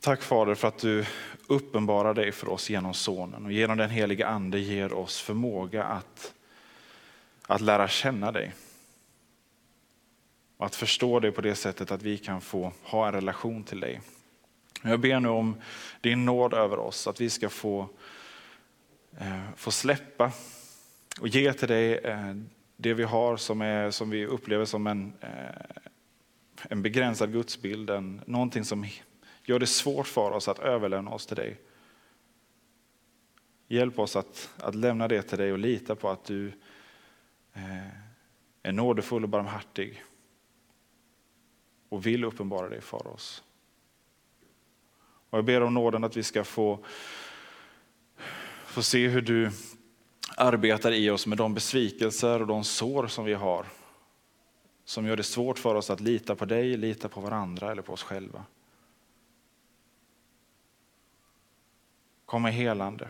Tack 0.00 0.22
Fader 0.22 0.54
för 0.54 0.68
att 0.68 0.78
du 0.78 1.06
uppenbarar 1.46 2.14
dig 2.14 2.32
för 2.32 2.48
oss 2.48 2.70
genom 2.70 2.94
Sonen 2.94 3.44
och 3.44 3.52
genom 3.52 3.78
den 3.78 3.90
heliga 3.90 4.26
Ande 4.26 4.58
ger 4.58 4.92
oss 4.92 5.20
förmåga 5.20 5.84
att, 5.84 6.34
att 7.46 7.60
lära 7.60 7.88
känna 7.88 8.32
dig. 8.32 8.54
Och 10.56 10.66
att 10.66 10.74
förstå 10.74 11.20
dig 11.20 11.32
på 11.32 11.40
det 11.40 11.54
sättet 11.54 11.90
att 11.90 12.02
vi 12.02 12.18
kan 12.18 12.40
få 12.40 12.72
ha 12.82 13.06
en 13.06 13.12
relation 13.12 13.64
till 13.64 13.80
dig. 13.80 14.00
Jag 14.82 15.00
ber 15.00 15.20
nu 15.20 15.28
om 15.28 15.56
din 16.00 16.24
nåd 16.24 16.54
över 16.54 16.78
oss, 16.78 17.06
att 17.06 17.20
vi 17.20 17.30
ska 17.30 17.48
få, 17.48 17.88
Eh, 19.18 19.42
få 19.56 19.70
släppa 19.70 20.32
och 21.20 21.28
ge 21.28 21.52
till 21.52 21.68
dig 21.68 21.94
eh, 21.94 22.34
det 22.76 22.94
vi 22.94 23.02
har 23.02 23.36
som, 23.36 23.62
är, 23.62 23.90
som 23.90 24.10
vi 24.10 24.26
upplever 24.26 24.64
som 24.64 24.86
en, 24.86 25.12
eh, 25.20 25.90
en 26.62 26.82
begränsad 26.82 27.32
gudsbild, 27.32 27.90
en, 27.90 28.22
någonting 28.26 28.64
som 28.64 28.86
Gör 29.44 29.58
det 29.58 29.66
svårt 29.66 30.06
för 30.06 30.30
oss 30.30 30.48
att 30.48 30.58
överlämna 30.58 31.10
oss 31.10 31.26
till 31.26 31.36
dig. 31.36 31.60
Hjälp 33.68 33.98
oss 33.98 34.16
att, 34.16 34.50
att 34.58 34.74
lämna 34.74 35.08
det 35.08 35.22
till 35.22 35.38
dig 35.38 35.52
och 35.52 35.58
lita 35.58 35.94
på 35.94 36.08
att 36.08 36.24
du 36.24 36.52
är 38.62 38.72
nådefull 38.72 39.22
och 39.22 39.28
barmhärtig 39.28 40.04
och 41.88 42.06
vill 42.06 42.24
uppenbara 42.24 42.68
dig 42.68 42.80
för 42.80 43.06
oss. 43.06 43.42
Och 45.30 45.38
jag 45.38 45.44
ber 45.44 45.60
om 45.60 45.74
nåden 45.74 46.04
att 46.04 46.16
vi 46.16 46.22
ska 46.22 46.44
få, 46.44 46.84
få 48.72 48.82
se 48.82 49.08
hur 49.08 49.20
du 49.20 49.50
arbetar 50.36 50.92
i 50.92 51.10
oss 51.10 51.26
med 51.26 51.38
de 51.38 51.54
besvikelser 51.54 52.40
och 52.40 52.46
de 52.46 52.64
sår 52.64 53.06
som 53.06 53.24
vi 53.24 53.34
har. 53.34 53.66
Som 54.84 55.06
gör 55.06 55.16
det 55.16 55.22
svårt 55.22 55.58
för 55.58 55.74
oss 55.74 55.90
att 55.90 56.00
lita 56.00 56.34
på 56.34 56.44
dig, 56.44 56.76
lita 56.76 57.08
på 57.08 57.20
varandra 57.20 57.70
eller 57.70 57.82
på 57.82 57.92
oss 57.92 58.02
själva. 58.02 58.44
Kom 62.24 62.42
med 62.42 62.52
helande. 62.52 63.08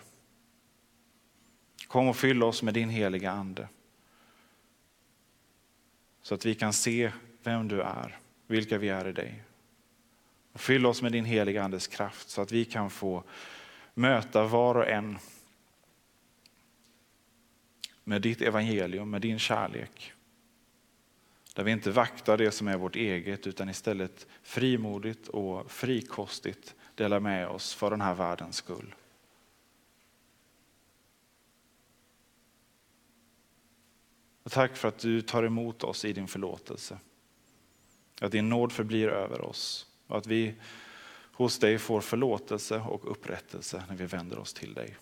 Kom 1.88 2.09
och 2.09 2.16
fyll 2.16 2.42
oss 2.42 2.62
med 2.62 2.75
din 2.75 2.90
heliga 2.90 3.31
ande. 3.31 3.68
Så 6.22 6.35
att 6.35 6.46
vi 6.46 6.55
kan 6.55 6.72
se 6.72 7.12
vem 7.42 7.68
du 7.68 7.83
är, 7.83 8.18
vilka 8.46 8.79
vi 8.79 8.88
är 8.88 9.09
i 9.09 9.12
dig. 9.12 9.42
Och 10.53 10.61
fyll 10.61 10.87
oss 10.87 11.03
med 11.03 11.12
din 11.12 11.25
heliga 11.25 11.62
andes 11.62 11.87
kraft 11.87 12.31
så 12.31 12.42
att 12.42 12.53
vi 12.53 12.64
kan 12.64 12.90
få 12.90 13.25
möta 13.94 14.44
var 14.44 14.75
och 14.75 14.88
en 14.88 15.18
med 18.05 18.23
ditt 18.23 18.43
evangelium, 18.43 19.11
med 19.11 19.23
din 19.23 19.38
kärlek. 19.38 20.12
Där 21.55 21.65
vi 21.65 21.73
inte 21.73 21.91
vaktar 21.91 22.37
det 22.37 22.51
som 22.51 22.69
är 22.69 22.77
vårt 22.77 22.97
eget 22.97 23.47
utan 23.47 23.69
istället 23.69 24.27
frimodigt 24.43 25.29
och 25.29 25.71
frikostigt 25.71 26.75
delar 26.95 27.21
med 27.21 27.49
oss 27.49 27.75
för 27.75 27.91
den 27.91 28.01
här 28.01 28.15
världens 28.15 28.57
skull. 28.57 28.95
Och 34.43 34.53
tack 34.53 34.77
för 34.77 34.88
att 34.88 34.99
du 34.99 35.23
tar 35.23 35.43
emot 35.43 35.85
oss 35.85 36.05
i 36.05 36.12
din 36.12 36.29
förlåtelse. 36.29 36.99
Att 38.21 38.33
din 38.33 38.49
nåd 38.49 38.73
förblir 38.73 39.09
över 39.09 39.41
oss 39.41 39.87
och 40.07 40.19
att 40.19 40.27
vi 40.27 40.55
hos 41.33 41.59
dig 41.59 41.79
får 41.79 42.01
förlåtelse 42.01 42.81
och 42.81 43.11
upprättelse 43.11 43.85
när 43.88 43.97
vi 43.97 44.07
vänder 44.07 44.38
oss 44.38 44.55
till 44.55 44.75
dig. 44.75 44.97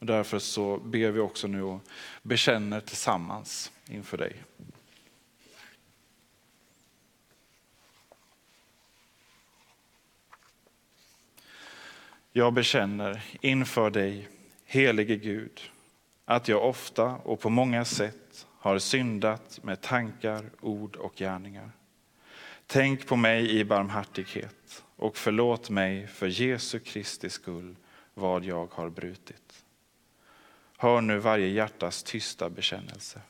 Och 0.00 0.06
därför 0.06 0.38
så 0.38 0.76
ber 0.78 1.10
vi 1.10 1.20
också 1.20 1.46
nu 1.46 1.62
och 1.62 1.80
bekänner 2.22 2.80
tillsammans 2.80 3.72
inför 3.88 4.18
dig. 4.18 4.42
Jag 12.32 12.52
bekänner 12.52 13.24
inför 13.40 13.90
dig, 13.90 14.28
helige 14.64 15.16
Gud, 15.16 15.60
att 16.24 16.48
jag 16.48 16.68
ofta 16.68 17.04
och 17.04 17.40
på 17.40 17.50
många 17.50 17.84
sätt 17.84 18.46
har 18.58 18.78
syndat 18.78 19.60
med 19.62 19.80
tankar, 19.80 20.50
ord 20.60 20.96
och 20.96 21.16
gärningar. 21.16 21.70
Tänk 22.66 23.06
på 23.06 23.16
mig 23.16 23.58
i 23.58 23.64
barmhärtighet 23.64 24.84
och 24.96 25.16
förlåt 25.16 25.70
mig 25.70 26.06
för 26.06 26.26
Jesu 26.26 26.78
Kristi 26.78 27.30
skull 27.30 27.76
vad 28.14 28.44
jag 28.44 28.72
har 28.72 28.90
brutit. 28.90 29.64
Hör 30.82 31.00
nu 31.00 31.18
varje 31.18 31.48
hjärtas 31.48 32.02
tysta 32.02 32.50
bekännelse. 32.50 33.20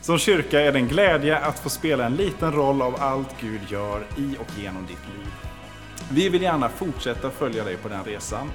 Som 0.00 0.18
kyrka 0.18 0.60
är 0.60 0.72
det 0.72 0.78
en 0.78 0.88
glädje 0.88 1.38
att 1.38 1.58
få 1.58 1.70
spela 1.70 2.06
en 2.06 2.16
liten 2.16 2.52
roll 2.52 2.82
av 2.82 2.96
allt 2.98 3.40
Gud 3.40 3.60
gör 3.68 4.06
i 4.18 4.36
och 4.40 4.58
genom 4.58 4.86
ditt 4.86 5.08
liv. 5.16 5.32
Vi 6.12 6.28
vill 6.28 6.42
gärna 6.42 6.68
fortsätta 6.68 7.30
följa 7.30 7.64
dig 7.64 7.76
på 7.76 7.88
den 7.88 8.04
resan. 8.04 8.50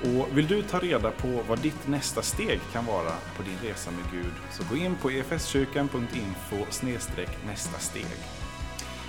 Och 0.00 0.38
vill 0.38 0.46
du 0.46 0.62
ta 0.62 0.78
reda 0.78 1.10
på 1.10 1.42
vad 1.48 1.58
ditt 1.58 1.88
nästa 1.88 2.22
steg 2.22 2.60
kan 2.72 2.86
vara 2.86 3.12
på 3.36 3.42
din 3.42 3.70
resa 3.70 3.90
med 3.90 4.12
Gud 4.12 4.34
så 4.50 4.62
gå 4.70 4.76
in 4.76 4.96
på 4.96 5.10
efskyrkan.info 5.10 6.56
nästa 7.46 7.78
steg. 7.78 8.41